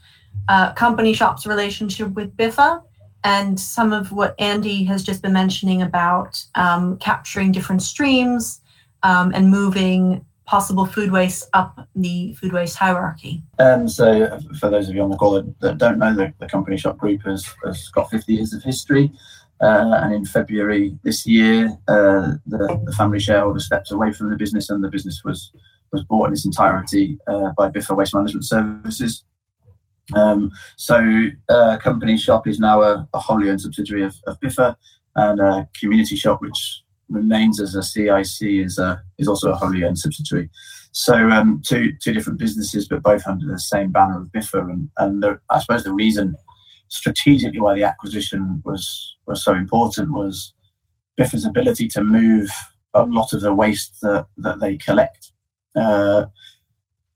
[0.47, 2.83] uh, Company Shop's relationship with Biffa
[3.23, 8.61] and some of what Andy has just been mentioning about um, capturing different streams
[9.01, 13.43] um, and moving possible food waste up the food waste hierarchy.
[13.59, 16.77] Um, so, for those of you on the call that don't know, the, the Company
[16.77, 19.11] Shop Group has, has got 50 years of history.
[19.61, 24.35] Uh, and in February this year, uh, the, the, family shareholder stepped away from the
[24.35, 25.51] business, and the business was
[25.91, 29.23] was bought in its entirety uh, by Biffa Waste Management Services.
[30.15, 34.75] Um, so, uh, Company Shop is now a, a wholly owned subsidiary of, of Biffa,
[35.15, 39.83] and a Community Shop, which remains as a CIC, is a, is also a wholly
[39.83, 40.49] owned subsidiary.
[40.93, 44.61] So, um, two two different businesses, but both under the same banner of Biffa.
[44.61, 46.35] And, and the, I suppose the reason
[46.89, 50.53] strategically why the acquisition was was so important was
[51.19, 52.49] Biffa's ability to move
[52.93, 55.31] a lot of the waste that, that they collect.
[55.75, 56.25] Uh,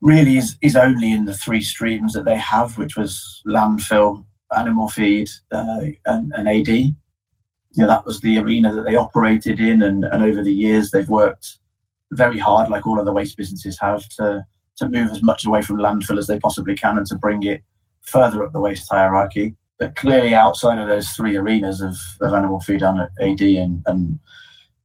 [0.02, 4.88] really is, is only in the three streams that they have, which was landfill, animal
[4.88, 6.96] feed, uh, and, and, AD.
[7.76, 10.92] You know, that was the arena that they operated in, and, and over the years
[10.92, 11.58] they've worked
[12.12, 14.46] very hard, like all other waste businesses have, to
[14.78, 17.64] to move as much away from landfill as they possibly can and to bring it
[18.02, 19.56] further up the waste hierarchy.
[19.80, 24.20] But clearly, outside of those three arenas of, of animal feed and AD and, and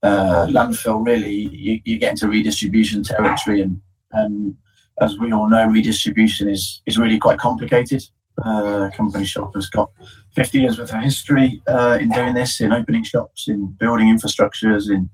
[0.02, 3.80] uh, landfill, really, you, you get into redistribution territory and,
[4.12, 4.56] and
[5.00, 8.02] as we all know, redistribution is is really quite complicated.
[8.44, 9.90] Uh, company shop has got
[10.34, 14.90] 50 years worth of history uh, in doing this, in opening shops, in building infrastructures,
[14.90, 15.10] in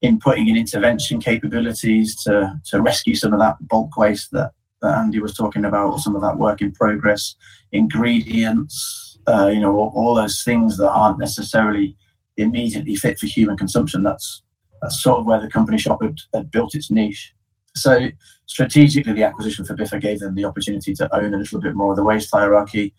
[0.00, 4.98] in putting in intervention capabilities to to rescue some of that bulk waste that, that
[4.98, 7.34] Andy was talking about, or some of that work in progress,
[7.72, 11.96] ingredients, uh, you know, all, all, those things that aren't necessarily
[12.36, 14.02] immediately fit for human consumption.
[14.02, 14.42] That's
[14.80, 17.34] that's sort of where the company shop had, had built its niche.
[17.74, 18.08] So
[18.46, 21.92] strategically, the acquisition for Biffa gave them the opportunity to own a little bit more
[21.92, 22.94] of the waste hierarchy,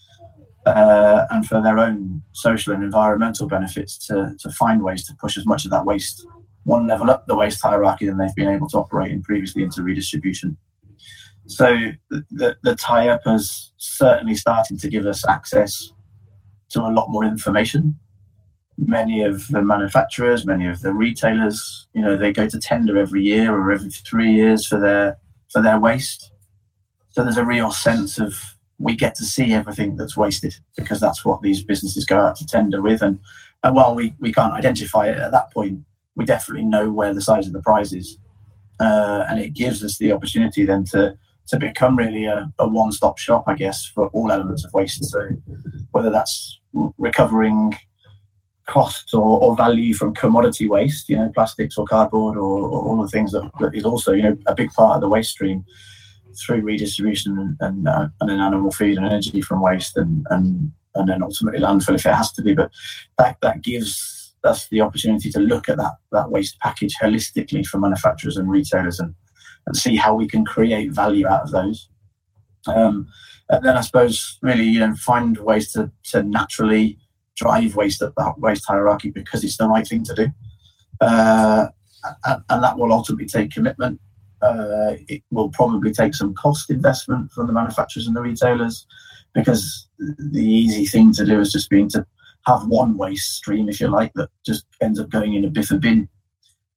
[0.70, 5.38] uh, and for their own social and environmental benefits to, to find ways to push
[5.38, 6.26] as much of that waste
[6.64, 9.82] one level up the waste hierarchy than they've been able to operate in previously into
[9.82, 10.56] redistribution.
[11.48, 11.76] So
[12.10, 15.92] the, the, the tie-up is certainly starting to give us access
[16.70, 17.98] to a lot more information
[18.88, 23.22] many of the manufacturers, many of the retailers, you know, they go to tender every
[23.22, 25.18] year or every three years for their
[25.52, 26.32] for their waste.
[27.10, 28.40] So there's a real sense of
[28.80, 32.46] we get to see everything that's wasted because that's what these businesses go out to
[32.46, 33.02] tender with.
[33.02, 33.20] And,
[33.64, 35.82] and while we, we can't identify it at that point,
[36.16, 38.18] we definitely know where the size of the prize is.
[38.80, 43.18] Uh, and it gives us the opportunity then to to become really a, a one-stop
[43.18, 45.04] shop, I guess, for all elements of waste.
[45.06, 45.30] So
[45.92, 46.60] whether that's
[47.00, 47.76] recovering
[48.68, 53.02] costs or, or value from commodity waste, you know, plastics or cardboard or, or all
[53.02, 55.66] the things that, that is also, you know, a big part of the waste stream
[56.38, 60.72] through redistribution and and, uh, and then animal feed and energy from waste and and
[60.96, 62.54] and then ultimately landfill if it has to be.
[62.54, 62.72] But
[63.18, 67.80] that that gives us the opportunity to look at that that waste package holistically for
[67.80, 69.14] manufacturers and retailers and
[69.68, 71.90] and see how we can create value out of those.
[72.68, 73.08] Um,
[73.50, 76.98] and then I suppose really you know find ways to to naturally
[77.36, 80.28] drive waste up that waste hierarchy because it's the right thing to do.
[81.02, 81.68] Uh,
[82.26, 84.00] and, and, that will ultimately take commitment.
[84.42, 88.86] Uh, it will probably take some cost investment from the manufacturers and the retailers
[89.34, 92.06] because the easy thing to do is just being to
[92.46, 95.80] have one waste stream, if you like, that just ends up going in a biffa
[95.80, 96.08] bin.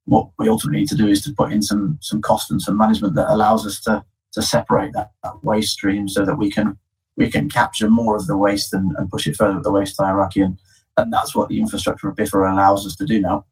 [0.06, 2.76] What we ultimately need to do is to put in some some cost and some
[2.76, 6.76] management that allows us to to separate that, that waste stream so that we can
[7.16, 9.96] we can capture more of the waste and, and push it further up the waste
[9.98, 10.40] hierarchy.
[10.40, 10.58] And,
[10.96, 13.44] and that's what the infrastructure of Biffa allows us to do now,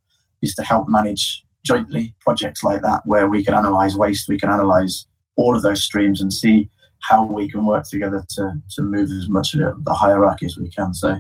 [0.42, 4.51] is to help manage jointly projects like that where we can analyze waste, we can
[4.51, 6.68] analyze all of those streams and see
[7.03, 10.70] how we can work together to, to move as much of the hierarchy as we
[10.70, 10.92] can.
[10.92, 11.16] So,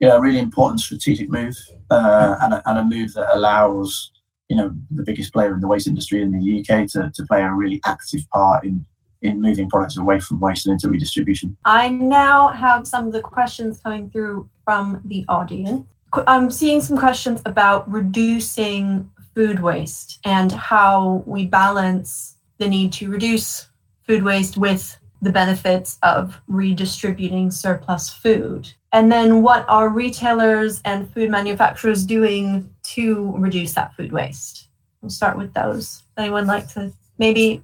[0.00, 1.56] yeah, a really important strategic move
[1.90, 4.12] uh, and, a, and a move that allows,
[4.48, 7.42] you know, the biggest player in the waste industry in the UK to, to play
[7.42, 8.84] a really active part in
[9.24, 11.56] in moving products away from waste and into redistribution.
[11.64, 15.86] I now have some of the questions coming through from the audience.
[16.26, 23.10] I'm seeing some questions about reducing food waste and how we balance the need to
[23.10, 23.68] reduce
[24.06, 28.72] food waste with the benefits of redistributing surplus food.
[28.92, 34.68] And then what are retailers and food manufacturers doing to reduce that food waste?
[35.00, 36.04] We'll start with those.
[36.16, 37.62] Anyone like to maybe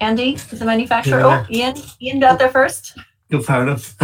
[0.00, 1.20] Andy is the manufacturer.
[1.20, 1.46] Yeah.
[1.48, 2.98] Oh, Ian, Ian got there first.
[3.30, 3.94] Good, fair enough.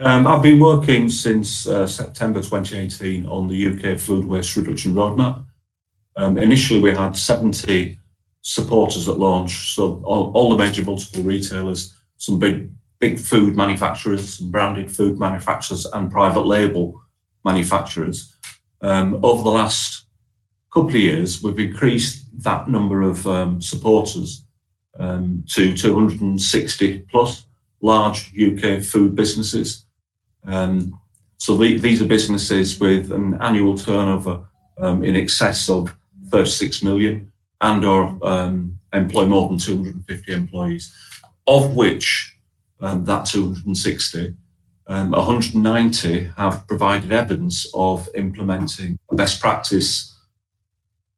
[0.00, 5.44] Um, I've been working since uh, September 2018 on the UK food waste reduction roadmap.
[6.16, 7.98] Um, initially, we had 70
[8.42, 14.38] supporters at launch, so all, all, the major multiple retailers, some big big food manufacturers,
[14.38, 17.00] some branded food manufacturers, and private label
[17.44, 18.34] manufacturers.
[18.82, 20.06] Um, over the last
[20.72, 24.44] couple of years, we've increased that number of um, supporters
[24.98, 27.46] um, to 260 plus
[27.82, 29.86] large UK food businesses.
[30.44, 30.98] Um,
[31.36, 34.44] so the, these are businesses with an annual turnover
[34.78, 35.94] um, in excess of
[36.30, 40.94] 36 million and or um, employ more than 250 employees,
[41.46, 42.36] of which
[42.80, 44.34] um, that 260
[44.86, 50.16] um, 190 have provided evidence of implementing a best practice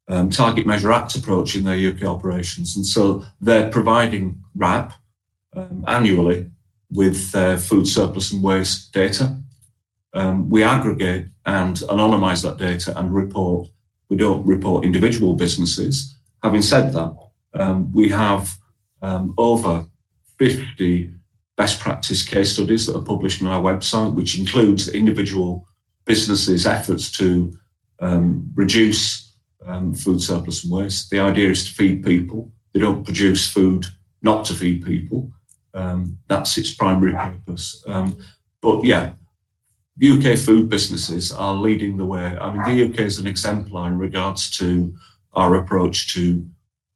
[0.09, 2.75] um, target measure act approach in their UK operations.
[2.75, 4.93] And so they're providing WRAP
[5.87, 6.49] annually
[6.93, 9.35] with their food surplus and waste data.
[10.13, 13.67] Um, we aggregate and anonymize that data and report.
[14.09, 16.15] We don't report individual businesses.
[16.43, 17.15] Having said that,
[17.55, 18.55] um, we have
[19.01, 19.85] um, over
[20.37, 21.11] 50
[21.57, 25.67] best practice case studies that are published on our website, which includes individual
[26.05, 27.53] businesses' efforts to
[27.99, 29.33] um, reduce
[29.65, 31.09] um, food surplus and waste.
[31.09, 32.51] The idea is to feed people.
[32.73, 33.85] They don't produce food
[34.21, 35.31] not to feed people.
[35.73, 37.83] Um, that's its primary purpose.
[37.87, 38.17] Um,
[38.61, 39.13] but yeah,
[40.01, 42.25] UK food businesses are leading the way.
[42.25, 44.93] I mean, the UK is an exemplar in regards to
[45.33, 46.47] our approach to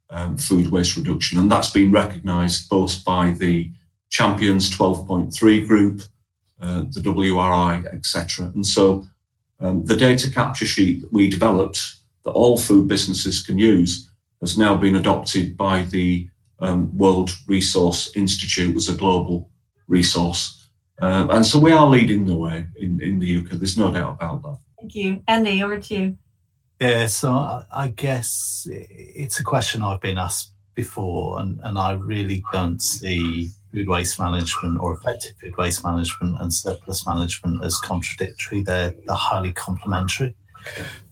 [0.10, 3.72] um, food waste reduction, and that's been recognised both by the
[4.10, 6.02] Champions 12.3 group,
[6.62, 8.52] uh, the WRI, etc.
[8.56, 9.06] And so
[9.60, 14.10] um, the data capture sheet that we developed that all food businesses can use
[14.42, 19.50] has now been adopted by the um, World Resource Institute as a global
[19.88, 20.70] resource.
[21.02, 23.52] Uh, and so we are leading the way in, in the UK.
[23.52, 24.58] There's no doubt about that.
[24.80, 25.24] Thank you.
[25.28, 26.18] Andy, over to you.
[26.80, 32.44] Yeah, so I guess it's a question I've been asked before, and, and I really
[32.52, 38.62] don't see food waste management or effective food waste management and surplus management as contradictory.
[38.62, 40.36] They're, they're highly complementary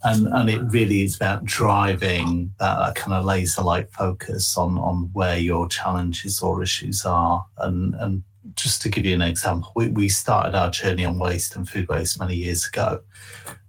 [0.04, 5.10] and and it really is about driving that kind of laser like focus on on
[5.14, 7.46] where your challenges or issues are.
[7.58, 11.56] And and just to give you an example we, we started our journey on waste
[11.56, 13.02] and food waste many years ago.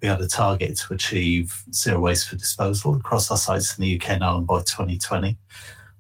[0.03, 3.96] We had a target to achieve zero waste for disposal across our sites in the
[3.96, 5.38] uk and ireland by 2020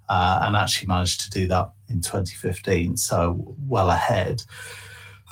[0.08, 4.42] uh, and actually managed to do that in 2015 so well ahead.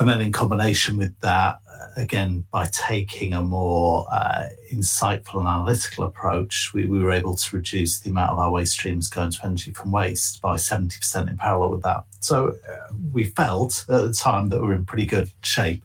[0.01, 1.59] And then in combination with that
[1.97, 7.57] again, by taking a more uh, insightful and analytical approach, we, we, were able to
[7.57, 11.37] reduce the amount of our waste streams going to energy from waste by 70% in
[11.37, 12.05] parallel with that.
[12.21, 15.85] So uh, we felt at the time that we were in pretty good shape.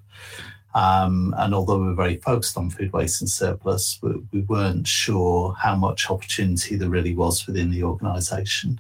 [0.75, 4.87] Um, and although we were very focused on food waste and surplus, we, we weren't
[4.87, 8.79] sure how much opportunity there really was within the organisation.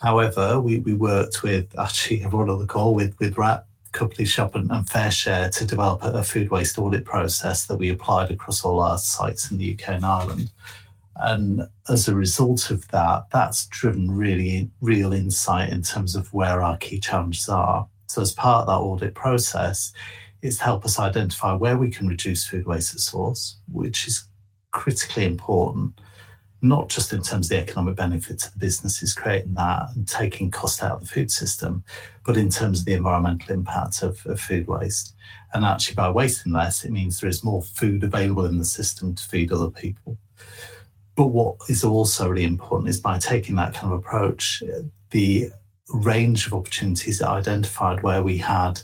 [0.00, 4.54] However, we, we worked with actually everyone on the call with with WRAP, Company Shop
[4.54, 8.80] and, and share to develop a, food waste audit process that we applied across all
[8.80, 10.50] our sites in the UK and Ireland.
[11.16, 16.62] And as a result of that, that's driven really real insight in terms of where
[16.62, 17.86] our key challenges are.
[18.06, 19.92] So as part of that audit process,
[20.42, 24.26] it's help us identify where we can reduce food waste at source, which is
[24.70, 26.00] critically important,
[26.62, 30.50] not just in terms of the economic benefit to the businesses creating that and taking
[30.50, 31.82] cost out of the food system,
[32.24, 35.14] but in terms of the environmental impact of, of food waste.
[35.54, 39.14] And actually, by wasting less, it means there is more food available in the system
[39.14, 40.18] to feed other people.
[41.16, 44.62] But what is also really important is by taking that kind of approach,
[45.10, 45.50] the
[45.88, 48.80] range of opportunities identified where we had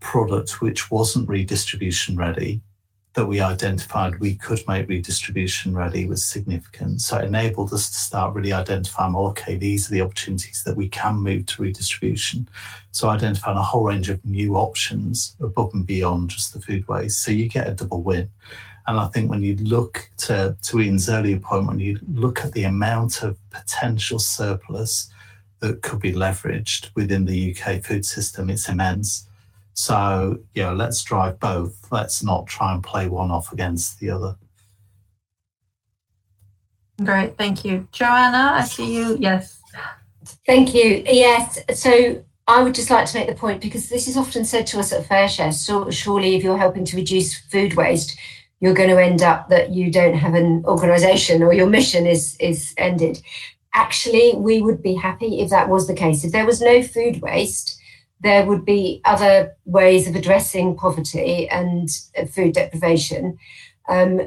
[0.00, 2.60] product which wasn't redistribution ready
[3.16, 7.00] that we identified we could make redistribution ready was significant.
[7.00, 10.76] So it enabled us to start really identifying, well, okay, these are the opportunities that
[10.76, 12.46] we can move to redistribution.
[12.90, 17.22] So identifying a whole range of new options above and beyond just the food waste.
[17.22, 18.28] So you get a double win.
[18.86, 22.52] And I think when you look to, to Ian's earlier point, when you look at
[22.52, 25.10] the amount of potential surplus
[25.60, 29.26] that could be leveraged within the UK food system, it's immense.
[29.76, 31.86] So, you know, let's drive both.
[31.92, 34.36] Let's not try and play one off against the other.
[37.04, 37.86] Great, thank you.
[37.92, 39.18] Joanna, I see you.
[39.20, 39.60] Yes.
[40.46, 41.04] Thank you.
[41.06, 41.58] Yes.
[41.74, 44.78] So I would just like to make the point because this is often said to
[44.78, 45.52] us at FareShare.
[45.52, 48.18] So surely, if you're helping to reduce food waste,
[48.60, 52.34] you're going to end up that you don't have an organisation or your mission is
[52.40, 53.20] is ended.
[53.74, 56.24] Actually, we would be happy if that was the case.
[56.24, 57.75] If there was no food waste,
[58.20, 61.90] there would be other ways of addressing poverty and
[62.30, 63.38] food deprivation.
[63.88, 64.22] Um,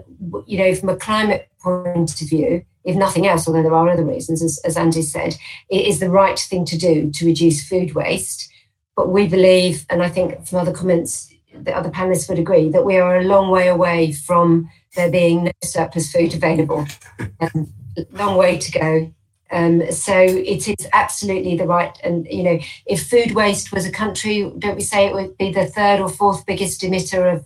[0.46, 4.06] you know, from a climate point of view, if nothing else, although there are other
[4.06, 5.36] reasons, as, as Andy said,
[5.70, 8.50] it is the right thing to do to reduce food waste.
[8.96, 12.86] But we believe, and I think from other comments, the other panelists would agree, that
[12.86, 16.86] we are a long way away from there being no surplus food available.
[17.42, 17.74] Um,
[18.12, 19.14] long way to go.
[19.52, 21.98] Um, so it is absolutely the right.
[22.04, 25.52] And, you know, if food waste was a country, don't we say it would be
[25.52, 27.46] the third or fourth biggest emitter of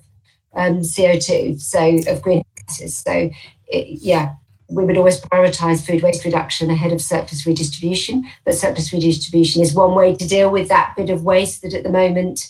[0.53, 2.97] um, CO2, so of greenhouse gases.
[2.97, 3.29] So,
[3.67, 4.33] it, yeah,
[4.69, 8.25] we would always prioritise food waste reduction ahead of surplus redistribution.
[8.45, 11.83] But surplus redistribution is one way to deal with that bit of waste that at
[11.83, 12.49] the moment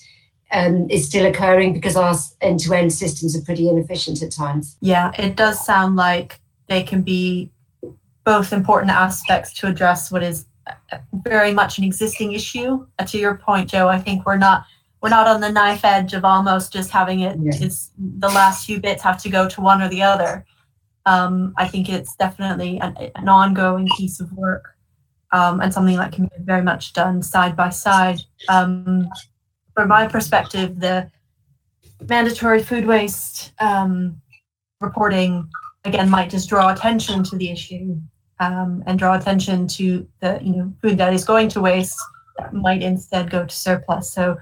[0.51, 4.77] um, is still occurring because our end to end systems are pretty inefficient at times.
[4.81, 7.51] Yeah, it does sound like they can be
[8.25, 10.45] both important aspects to address what is
[11.13, 12.85] very much an existing issue.
[12.99, 14.65] Uh, to your point, Jo, I think we're not
[15.01, 17.37] we're not on the knife edge of almost just having it.
[17.41, 17.51] Yeah.
[17.55, 20.45] It's the last few bits have to go to one or the other.
[21.05, 24.77] Um, I think it's definitely an, an ongoing piece of work
[25.33, 28.21] um, and something that can be very much done side by side.
[28.47, 29.09] Um,
[29.73, 31.11] from my perspective, the
[32.07, 34.21] mandatory food waste um,
[34.79, 35.49] reporting
[35.83, 37.99] again might just draw attention to the issue
[38.39, 41.99] um, and draw attention to the you know food that is going to waste
[42.37, 44.11] that might instead go to surplus.
[44.11, 44.37] So,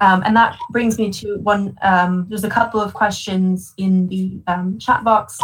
[0.00, 1.76] um, and that brings me to one.
[1.82, 5.38] Um, there's a couple of questions in the um, chat box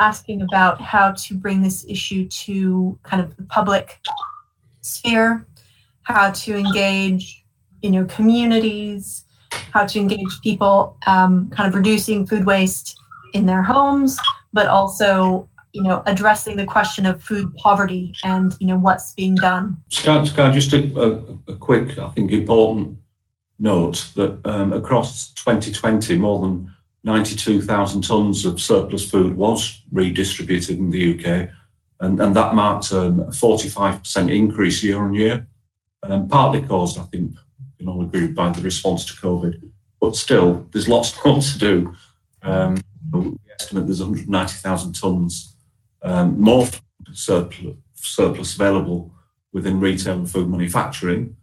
[0.00, 4.00] asking about how to bring this issue to kind of the public
[4.80, 5.46] sphere,
[6.02, 7.44] how to engage
[7.82, 9.24] you know communities,
[9.72, 12.98] how to engage people, um, kind of reducing food waste
[13.34, 14.18] in their homes,
[14.52, 19.34] but also you know, addressing the question of food poverty and, you know, what's being
[19.34, 19.76] done.
[19.88, 22.96] Sky, Sky just a, a, a, quick, I think, important
[23.58, 26.72] note that um, across 2020, more than
[27.02, 31.50] 92,000 tonnes of surplus food was redistributed in the UK,
[31.98, 35.44] and, and that marked um, a 45% increase year on year,
[36.04, 39.60] um, partly caused, I think, you can all agree, by the response to COVID.
[40.00, 41.96] But still, there's lots more to do.
[42.42, 42.80] Um,
[43.12, 45.53] we estimate there's 190,000 tonnes
[46.04, 46.68] um, more
[47.12, 49.12] surplus, surplus available
[49.52, 51.36] within retail and food manufacturing.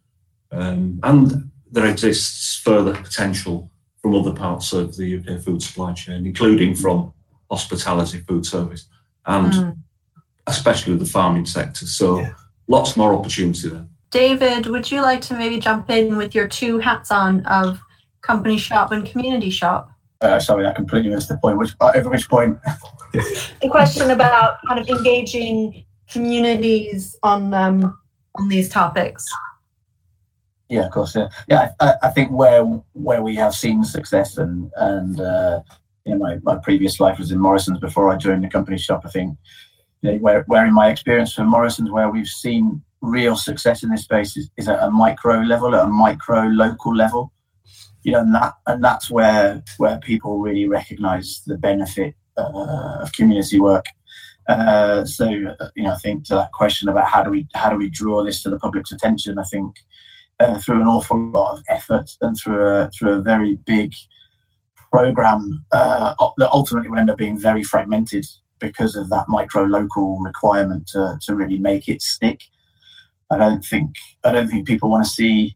[0.51, 6.25] Um, and there exists further potential from other parts of the UK food supply chain,
[6.25, 7.13] including from
[7.49, 8.87] hospitality, food service,
[9.25, 9.77] and mm.
[10.47, 11.85] especially the farming sector.
[11.85, 12.33] So yeah.
[12.67, 13.85] lots more opportunity there.
[14.09, 17.79] David, would you like to maybe jump in with your two hats on of
[18.21, 19.90] company shop and community shop?
[20.21, 21.57] Uh, sorry, I completely missed the point.
[21.57, 22.59] Which, uh, which point?
[23.13, 27.97] the question about kind of engaging communities on um,
[28.35, 29.25] on these topics.
[30.69, 31.15] Yeah, of course.
[31.15, 31.71] Yeah, yeah.
[31.79, 32.63] I, I think where
[32.93, 35.61] where we have seen success, and and uh,
[36.05, 39.01] you know, my, my previous life was in Morrison's before I joined the company shop.
[39.05, 39.37] I think
[40.01, 43.89] you know, where where in my experience from Morrison's, where we've seen real success in
[43.89, 47.33] this space is, is at a micro level, at a micro local level.
[48.03, 53.11] You know, and that and that's where where people really recognise the benefit uh, of
[53.13, 53.85] community work.
[54.47, 57.77] Uh, so you know, I think to that question about how do we how do
[57.77, 59.75] we draw this to the public's attention, I think
[60.39, 63.93] uh, through an awful lot of effort and through a through a very big
[64.91, 68.25] program uh, that ultimately will end up being very fragmented
[68.59, 72.41] because of that micro local requirement to, to really make it stick.
[73.31, 75.55] I don't think I don't think people want to see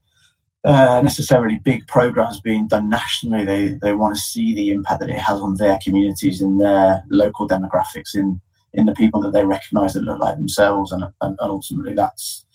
[0.65, 3.45] uh, necessarily big programs being done nationally.
[3.45, 7.03] They they want to see the impact that it has on their communities and their
[7.09, 8.41] local demographics in
[8.73, 12.45] in the people that they recognise that look like themselves, and, and, ultimately that's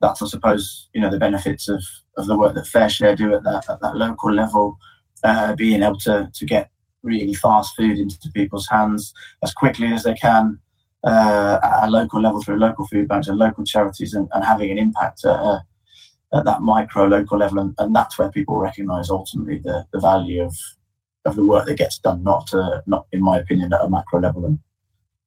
[0.00, 1.82] that's I suppose you know the benefits of,
[2.16, 4.78] of the work that FareShare do at that at that local level,
[5.22, 6.70] uh, being able to to get
[7.02, 9.12] really fast food into people's hands
[9.42, 10.58] as quickly as they can
[11.04, 14.70] uh, at a local level through local food banks and local charities, and, and having
[14.70, 15.58] an impact at, uh,
[16.32, 20.42] at that micro local level, and, and that's where people recognise ultimately the, the value
[20.42, 20.54] of
[21.24, 24.20] of the work that gets done, not uh, not in my opinion at a macro
[24.20, 24.44] level.
[24.44, 24.58] And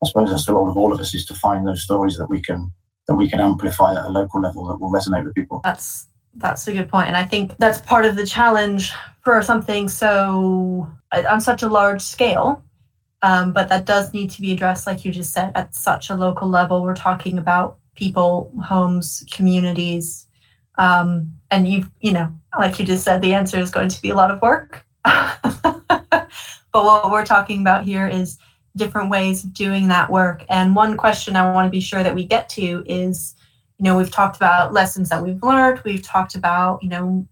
[0.04, 2.30] I suppose that's the role of all of us is to find those stories that
[2.30, 2.72] we can
[3.08, 5.62] that we can amplify at a local level that will resonate with people.
[5.64, 8.94] That's that's a good point, and I think that's part of the challenge
[9.24, 10.88] for something so
[11.30, 12.64] on such a large scale.
[13.24, 16.16] Um, but that does need to be addressed, like you just said, at such a
[16.16, 16.82] local level.
[16.82, 20.26] We're talking about people, homes, communities,
[20.78, 24.10] um, and you you know, like you just said, the answer is going to be
[24.10, 24.86] a lot of work.
[25.04, 26.28] but
[26.72, 28.38] what we're talking about here is
[28.76, 30.46] different ways of doing that work.
[30.50, 33.36] And one question I want to be sure that we get to is,
[33.78, 35.82] you know, we've talked about lessons that we've learned.
[35.84, 37.28] We've talked about, you know,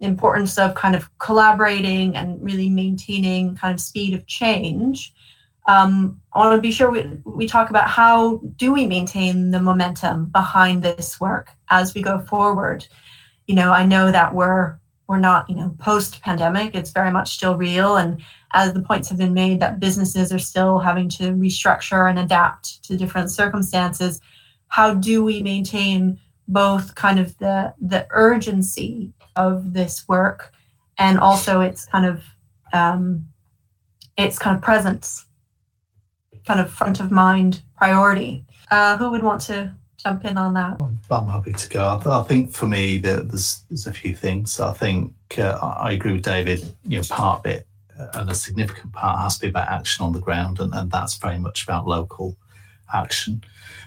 [0.00, 5.12] importance of kind of collaborating and really maintaining kind of speed of change.
[5.68, 9.60] Um, I want to be sure we, we talk about how do we maintain the
[9.60, 12.86] momentum behind this work as we go forward.
[13.46, 16.74] You know, I know that we're we're not, you know, post pandemic.
[16.74, 18.20] It's very much still real, and
[18.52, 22.82] as the points have been made that businesses are still having to restructure and adapt
[22.84, 24.20] to different circumstances
[24.68, 30.52] how do we maintain both kind of the the urgency of this work
[30.98, 32.22] and also its kind of
[32.72, 33.26] um,
[34.16, 35.26] its kind of presence
[36.48, 39.72] kind of front of mind priority uh, who would want to
[40.02, 40.80] jump in on that
[41.10, 45.12] i'm happy to go i think for me there's there's a few things i think
[45.38, 47.68] uh, i agree with david you know part of it
[48.14, 51.16] and a significant part has to be about action on the ground, and, and that's
[51.16, 52.36] very much about local
[52.94, 53.42] action.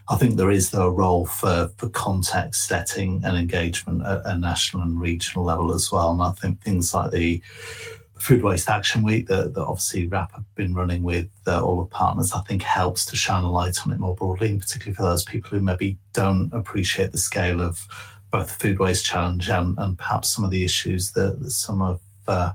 [0.09, 4.38] I think there is though a role for, for context setting and engagement at a
[4.38, 6.12] national and regional level as well.
[6.12, 7.41] And I think things like the
[8.22, 11.89] Food Waste Action Week that, that obviously WRAP have been running with uh, all the
[11.89, 15.01] partners, I think helps to shine a light on it more broadly, and particularly for
[15.01, 17.88] those people who maybe don't appreciate the scale of
[18.30, 21.82] both the food waste challenge and, and perhaps some of the issues that, that some
[21.82, 22.51] of uh,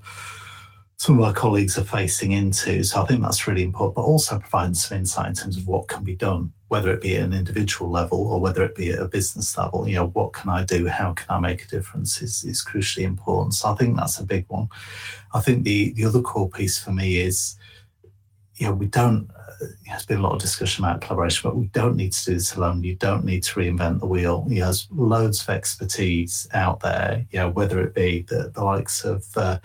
[0.98, 2.82] some of our colleagues are facing into.
[2.82, 5.88] So I think that's really important, but also providing some insight in terms of what
[5.88, 9.00] can be done, whether it be at an individual level or whether it be at
[9.00, 9.86] a business level.
[9.86, 10.88] You know, what can I do?
[10.88, 13.54] How can I make a difference is, is crucially important.
[13.54, 14.68] So I think that's a big one.
[15.34, 17.56] I think the, the other core piece for me is,
[18.54, 19.28] you know, we don't
[19.86, 22.54] there's been a lot of discussion about collaboration, but we don't need to do this
[22.54, 22.82] alone.
[22.82, 24.44] You don't need to reinvent the wheel.
[24.48, 29.04] Know, there's loads of expertise out there, you know, whether it be the, the likes
[29.04, 29.58] of uh,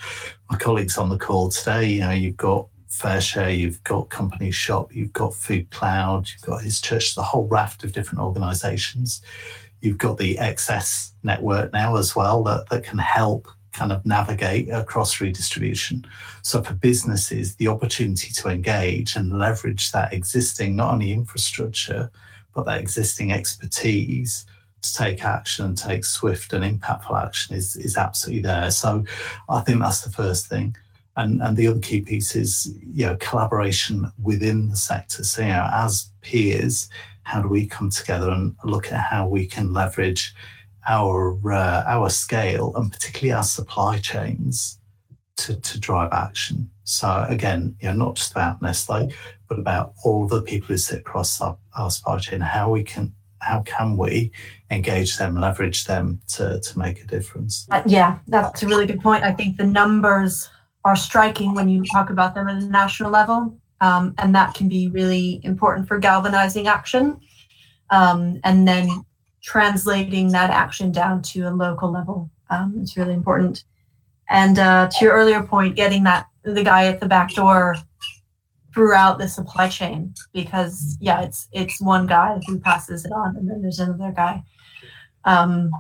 [0.50, 4.94] my colleagues on the call today, you know, you've got FareShare, you've got Company Shop,
[4.94, 9.22] you've got Food Cloud, you've got His Church, the whole raft of different organizations.
[9.82, 14.70] You've got the XS network now as well that, that can help kind of navigate
[14.70, 16.06] across redistribution.
[16.42, 22.12] So for businesses, the opportunity to engage and leverage that existing not only infrastructure,
[22.54, 24.46] but that existing expertise
[24.82, 28.72] to take action, and take swift and impactful action is, is absolutely there.
[28.72, 29.06] So
[29.48, 30.76] I think that's the first thing.
[31.18, 35.24] And, and the other key piece is you know collaboration within the sector.
[35.24, 36.90] So you know, as peers,
[37.24, 40.34] how do we come together and look at how we can leverage
[40.88, 44.80] our uh, our scale and particularly our supply chains
[45.38, 46.70] to, to drive action.
[46.84, 49.12] So again, you know, not just about Nestle,
[49.48, 53.14] but about all the people who sit across our, our supply chain, how we can
[53.40, 54.32] how can we
[54.70, 57.68] engage them, leverage them to, to make a difference?
[57.72, 59.24] Uh, yeah, that's a really good point.
[59.24, 60.48] I think the numbers
[60.86, 64.70] are striking when you talk about them at a national level, um, and that can
[64.70, 67.20] be really important for galvanizing action.
[67.90, 68.88] Um, and then
[69.42, 73.64] translating that action down to a local level Um, it's really important.
[74.30, 77.76] And uh, to your earlier point, getting that the guy at the back door
[78.74, 83.50] throughout the supply chain because yeah, it's it's one guy who passes it on, and
[83.50, 84.42] then there's another guy.
[85.26, 85.72] Um,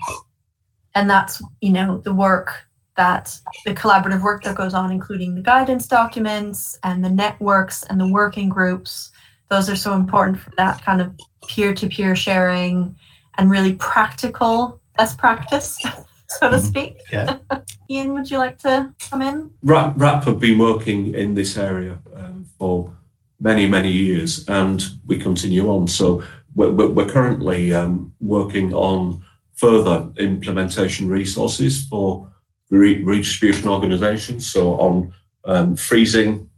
[0.95, 5.41] and that's you know the work that the collaborative work that goes on, including the
[5.41, 9.12] guidance documents and the networks and the working groups.
[9.49, 11.12] Those are so important for that kind of
[11.47, 12.95] peer-to-peer sharing
[13.38, 15.79] and really practical best practice,
[16.27, 16.97] so to speak.
[17.11, 17.38] Yeah.
[17.89, 19.51] Ian, would you like to come in?
[19.63, 22.93] WRAP, WRAP have been working in this area um, for
[23.39, 25.88] many, many years, and we continue on.
[25.88, 26.23] So
[26.55, 29.23] we're, we're currently um, working on
[29.55, 32.29] further implementation resources for
[32.69, 34.51] re- redistribution organisations.
[34.51, 35.13] So on
[35.45, 36.49] um, freezing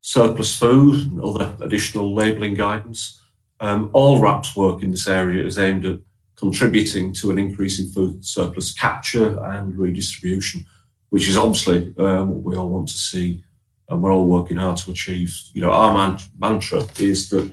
[0.00, 3.20] surplus food and other additional labelling guidance.
[3.60, 5.98] Um, all WRAP's work in this area is aimed at
[6.38, 10.64] contributing to an increase in food surplus capture and redistribution,
[11.10, 13.42] which is obviously um, what we all want to see
[13.88, 15.36] and we're all working hard to achieve.
[15.52, 17.50] You know, our man- mantra is that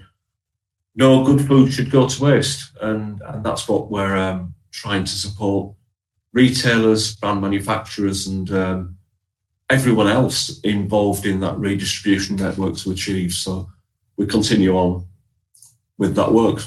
[0.96, 5.12] no good food should go to waste, and, and that's what we're um, trying to
[5.12, 5.74] support
[6.34, 8.98] retailers, brand manufacturers, and um,
[9.70, 13.34] everyone else involved in that redistribution network to achieve.
[13.34, 13.70] So
[14.18, 15.06] we continue on
[15.98, 16.62] with that work.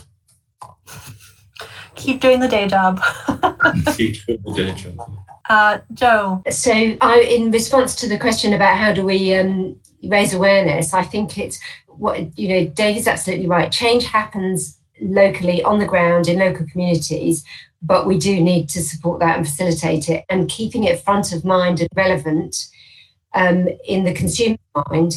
[1.99, 3.01] Keep doing the day job.
[3.97, 5.11] Keep doing the day job.
[5.49, 6.43] Uh, Jo.
[6.51, 11.03] So, I, in response to the question about how do we um, raise awareness, I
[11.03, 12.67] think it's what you know.
[12.67, 13.73] Dave is absolutely right.
[13.73, 17.45] Change happens locally on the ground in local communities,
[17.83, 21.45] but we do need to support that and facilitate it, and keeping it front of
[21.45, 22.57] mind and relevant
[23.35, 24.59] um, in the consumer
[24.91, 25.15] mind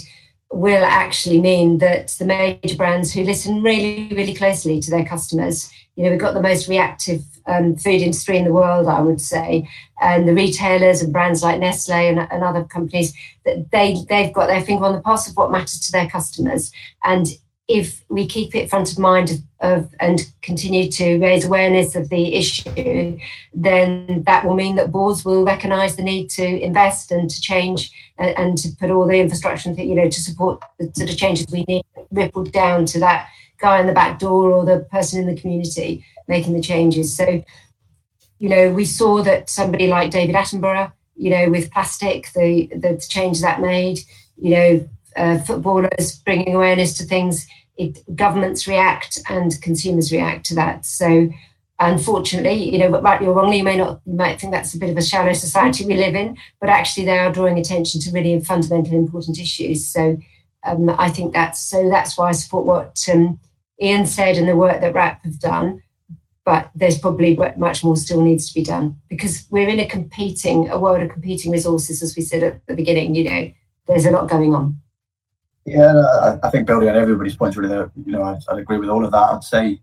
[0.51, 5.71] will actually mean that the major brands who listen really, really closely to their customers,
[5.95, 9.19] you know, we've got the most reactive um, food industry in the world, I would
[9.19, 9.67] say,
[10.01, 13.13] and the retailers and brands like Nestle and, and other companies
[13.45, 16.71] that they they've got their finger on the pulse of what matters to their customers,
[17.03, 17.27] and
[17.67, 22.09] if we keep it front of mind of, of, and continue to raise awareness of
[22.09, 23.17] the issue,
[23.53, 27.91] then that will mean that boards will recognise the need to invest and to change
[28.17, 31.45] and, and, to put all the infrastructure, you know, to support the sort of changes
[31.51, 31.83] we need.
[32.11, 33.29] Rippled down to that
[33.61, 37.15] guy in the back door or the person in the community making the changes.
[37.15, 37.43] So,
[38.39, 43.03] you know, we saw that somebody like David Attenborough, you know, with plastic, the the
[43.07, 43.99] change that made,
[44.37, 47.47] you know, uh, footballers bringing awareness to things
[47.77, 50.85] it, governments react and consumers react to that.
[50.85, 51.29] So,
[51.79, 54.89] unfortunately, you know, rightly or wrongly, you may not you might think that's a bit
[54.89, 58.39] of a shallow society we live in, but actually they are drawing attention to really
[58.41, 59.87] fundamental, important issues.
[59.87, 60.17] So,
[60.63, 61.89] um, I think that's so.
[61.89, 63.39] That's why I support what um,
[63.81, 65.81] Ian said and the work that WRAP have done.
[66.43, 70.69] But there's probably much more still needs to be done because we're in a competing,
[70.69, 73.13] a world of competing resources, as we said at the beginning.
[73.13, 73.51] You know,
[73.87, 74.81] there's a lot going on.
[75.65, 77.75] Yeah, I, think building on everybody's points, really,
[78.05, 79.29] you know, I'd, I'd, agree with all of that.
[79.29, 79.79] I'd say,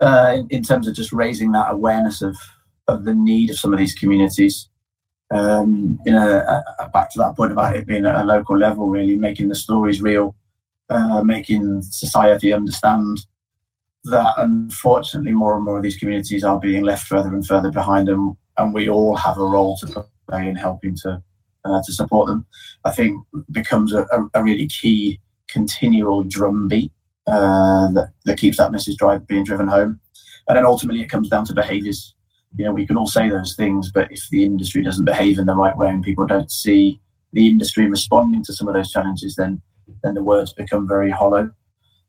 [0.00, 2.36] uh, in, in, terms of just raising that awareness of
[2.86, 4.68] of the need of some of these communities,
[5.32, 8.56] um, you know, uh, uh back to that point about it being at a local
[8.56, 10.36] level, really making the stories real,
[10.90, 13.18] uh, making society understand
[14.04, 18.08] that unfortunately more and more of these communities are being left further and further behind,
[18.08, 21.22] and, and we all have a role to play in helping to
[21.64, 22.46] uh, to support them,
[22.84, 26.92] I think becomes a, a really key continual drumbeat
[27.26, 30.00] uh, that, that keeps that message drive being driven home.
[30.48, 32.14] And then ultimately it comes down to behaviours.
[32.56, 35.46] You know, we can all say those things, but if the industry doesn't behave in
[35.46, 37.00] the right way and people don't see
[37.32, 39.60] the industry responding to some of those challenges, then
[40.02, 41.50] then the words become very hollow.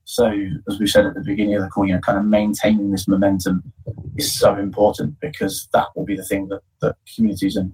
[0.05, 0.31] So,
[0.67, 3.07] as we said at the beginning of the call, you know, kind of maintaining this
[3.07, 3.71] momentum
[4.17, 7.73] is so important because that will be the thing that, that communities and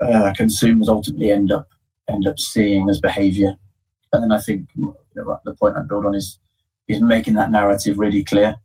[0.00, 1.68] uh, consumers ultimately end up
[2.08, 3.54] end up seeing as behaviour.
[4.12, 6.38] And then I think you know, the point I build on is
[6.88, 8.56] is making that narrative really clear.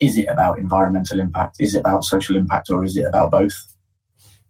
[0.00, 1.56] Is it about environmental impact?
[1.60, 3.54] Is it about social impact, or is it about both?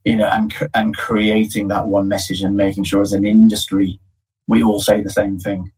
[0.04, 4.00] You know, and and creating that one message and making sure as an industry
[4.50, 5.70] we all say the same thing,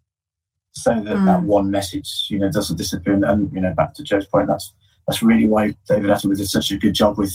[0.72, 1.26] so that mm.
[1.26, 3.22] that one message you know doesn't disappear.
[3.22, 4.72] And you know, back to Jo's point, that's
[5.06, 7.34] that's really why David Attenborough did such a good job with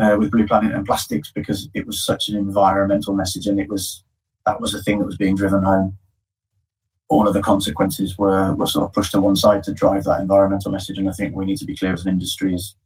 [0.00, 3.68] uh, with Blue Planet and plastics because it was such an environmental message and it
[3.68, 4.04] was
[4.46, 5.98] that was the thing that was being driven home.
[7.08, 10.20] All of the consequences were, were sort of pushed to one side to drive that
[10.20, 10.98] environmental message.
[10.98, 12.76] And I think we need to be clear as an industry is,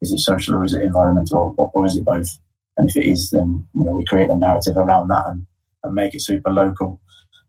[0.00, 2.38] is it social or is it environmental or, or is it both?
[2.76, 5.46] And if it is, then you know we create a narrative around that and,
[5.82, 7.00] and make it super local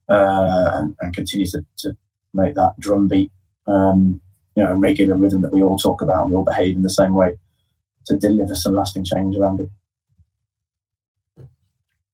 [0.09, 1.95] uh, and, and continue to, to
[2.33, 3.31] make that drumbeat,
[3.67, 4.19] um,
[4.55, 6.89] you know, regular rhythm that we all talk about and we all behave in the
[6.89, 7.37] same way
[8.05, 9.69] to deliver some lasting change around it.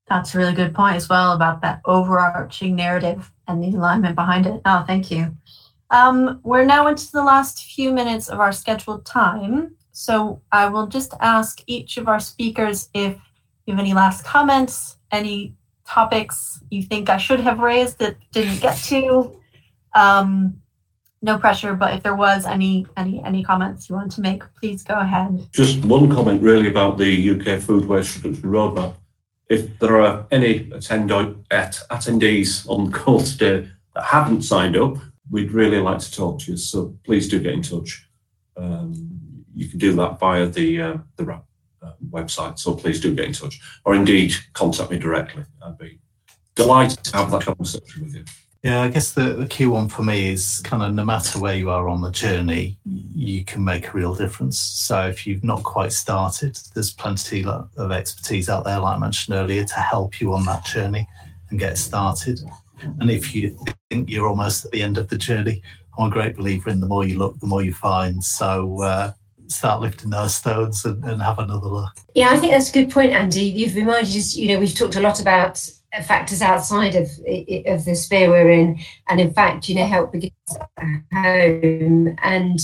[0.08, 4.46] That's a really good point as well about that overarching narrative and the alignment behind
[4.46, 4.62] it.
[4.66, 5.36] Oh, thank you.
[5.89, 9.76] Um, we're now into the last few minutes of our scheduled time.
[9.91, 13.18] So I will just ask each of our speakers if
[13.66, 15.56] you have any last comments, any
[15.88, 19.40] topics you think I should have raised that didn't get to.
[19.94, 20.62] Um,
[21.22, 24.84] no pressure, but if there was any any any comments you want to make, please
[24.84, 25.48] go ahead.
[25.52, 28.94] Just one comment really about the UK Food Waste Reduction Roadmap.
[29.50, 34.98] If there are any attend- attendees on the call today that haven't signed up,
[35.30, 36.58] we'd really like to talk to you.
[36.58, 38.08] So please do get in touch.
[38.58, 41.26] Um, you can do that via the uh, the
[42.10, 42.60] website.
[42.60, 45.44] So please do get in touch, or indeed contact me directly.
[45.64, 46.00] I'd be
[46.56, 48.26] delighted to have that conversation with you.
[48.64, 51.54] Yeah, I guess the, the key one for me is kind of no matter where
[51.56, 54.60] you are on the journey, you can make a real difference.
[54.60, 59.38] So if you've not quite started, there's plenty of expertise out there, like I mentioned
[59.38, 61.08] earlier, to help you on that journey
[61.52, 62.40] and get started.
[62.82, 63.56] And if you
[63.92, 65.62] think you're almost at the end of the journey,
[66.00, 68.24] I'm a great believer in the more you look, the more you find.
[68.24, 69.12] So uh,
[69.48, 71.91] start lifting those stones and, and have another look.
[72.14, 73.46] Yeah, I think that's a good point, Andy.
[73.46, 75.68] You've reminded us, you know, we've talked a lot about
[76.04, 77.10] factors outside of
[77.66, 80.34] of the sphere we're in, and in fact, you know, help begins
[80.78, 82.16] at home.
[82.22, 82.60] And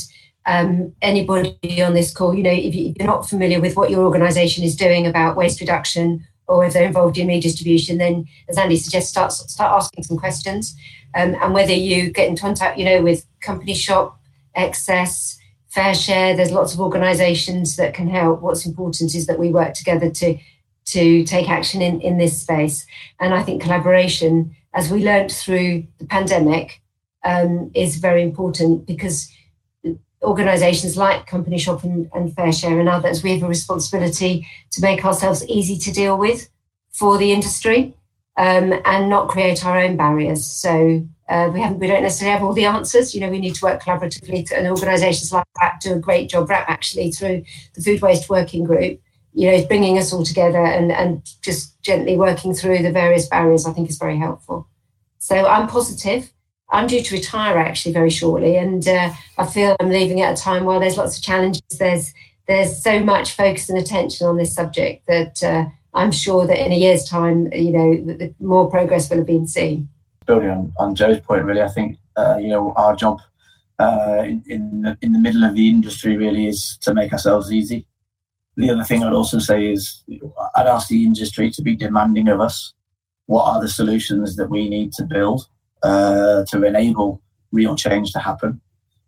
[0.46, 4.64] um, anybody on this call, you know, if you're not familiar with what your organisation
[4.64, 9.10] is doing about waste reduction, or if they're involved in redistribution, then as Andy suggests,
[9.10, 10.76] start start asking some questions,
[11.16, 14.20] um, and whether you get in contact, you know, with Company Shop,
[14.56, 15.38] Excess.
[15.76, 18.42] FareShare, there's lots of organisations that can help.
[18.42, 20.38] What's important is that we work together to
[20.84, 22.86] to take action in, in this space.
[23.20, 26.82] And I think collaboration, as we learned through the pandemic,
[27.24, 29.32] um, is very important because
[30.24, 35.06] organisations like Company Shop and, and FareShare and others, we have a responsibility to make
[35.06, 36.50] ourselves easy to deal with
[36.92, 37.96] for the industry
[38.38, 40.46] um, and not create our own barriers.
[40.46, 43.16] So uh, we haven't, we don't necessarily have all the answers.
[43.16, 46.30] You know, we need to work collaboratively, to, and organisations like that do a great
[46.30, 46.48] job.
[46.48, 49.00] WRAP actually through the Food Waste Working Group
[49.34, 53.66] you know, bringing us all together and, and just gently working through the various barriers,
[53.66, 54.68] I think is very helpful.
[55.20, 56.32] So I'm positive.
[56.70, 60.42] I'm due to retire actually very shortly, and uh, I feel I'm leaving at a
[60.42, 61.62] time where there's lots of challenges.
[61.78, 62.14] There's
[62.48, 66.72] there's so much focus and attention on this subject that uh, I'm sure that in
[66.72, 69.90] a year's time, you know, more progress will have been seen.
[70.26, 73.20] Building on, on Jo's point, really, I think uh, you know our job
[73.80, 77.52] uh, in in the, in the middle of the industry really is to make ourselves
[77.52, 77.88] easy
[78.58, 80.04] the other thing I'd also say is
[80.56, 82.74] I'd ask the industry to be demanding of us
[83.26, 85.48] what are the solutions that we need to build
[85.84, 88.60] uh, to enable real change to happen.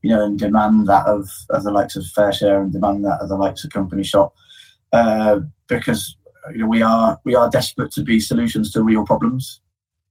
[0.01, 3.29] You know, and demand that of, of the likes of FareShare and demand that of
[3.29, 4.33] the likes of Company Shop,
[4.91, 6.17] uh, because
[6.51, 9.61] you know we are we are desperate to be solutions to real problems.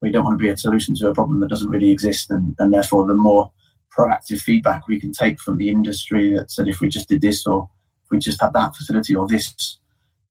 [0.02, 2.54] We don't want to be a solution to a problem that doesn't really exist, and,
[2.58, 3.50] and therefore the more
[3.96, 7.46] proactive feedback we can take from the industry that said if we just did this
[7.46, 7.68] or
[8.10, 9.78] we just had that facility or this,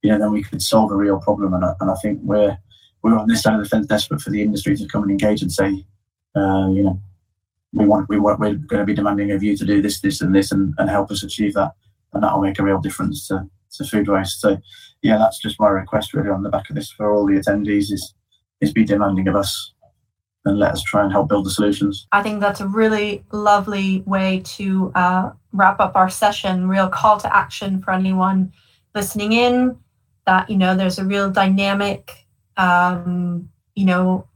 [0.02, 1.54] you know, then we could solve a real problem.
[1.54, 2.58] And I, and I think we're
[3.02, 5.42] we're on this side of the fence, desperate for the industry to come and engage
[5.42, 5.86] and say,
[6.36, 7.00] uh, you know,
[7.74, 10.22] we want we want we're going to be demanding of you to do this, this,
[10.22, 11.72] and this, and, and help us achieve that,
[12.14, 14.42] and that will make a real difference to, to food waste.
[14.42, 14.58] So,
[15.02, 17.92] yeah, that's just my request really on the back of this for all the attendees
[17.92, 18.14] is
[18.62, 19.74] is be demanding of us
[20.45, 22.07] and let us try and help build the solutions.
[22.12, 26.68] I think that's a really lovely way to uh, wrap up our session.
[26.68, 28.51] Real call to action for anyone
[28.95, 29.78] listening in
[30.26, 32.26] that you know there's a real dynamic,
[32.57, 34.28] um, you know,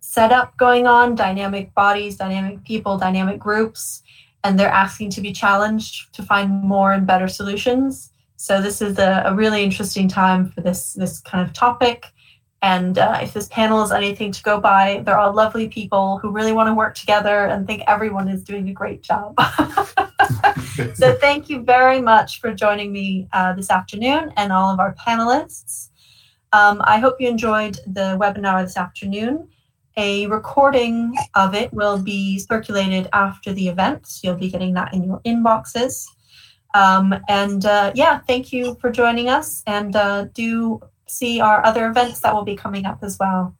[0.00, 4.02] setup going on, dynamic bodies, dynamic people, dynamic groups,
[4.44, 8.12] and they're asking to be challenged to find more and better solutions.
[8.36, 12.06] So this is a, a really interesting time for this this kind of topic.
[12.64, 16.30] And uh, if this panel is anything to go by, they're all lovely people who
[16.30, 19.38] really want to work together and think everyone is doing a great job.
[20.94, 24.94] so thank you very much for joining me uh, this afternoon and all of our
[24.94, 25.90] panelists.
[26.54, 29.46] Um, I hope you enjoyed the webinar this afternoon.
[29.98, 34.20] A recording of it will be circulated after the event.
[34.22, 36.06] You'll be getting that in your inboxes.
[36.72, 41.88] Um, and uh, yeah, thank you for joining us and uh, do see our other
[41.88, 43.56] events that will be coming up as well.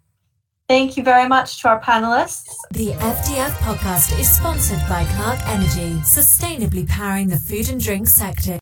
[0.66, 2.48] Thank you very much to our panelists.
[2.70, 8.52] The FDF podcast is sponsored by Clarke Energy, sustainably powering the food and drink sector.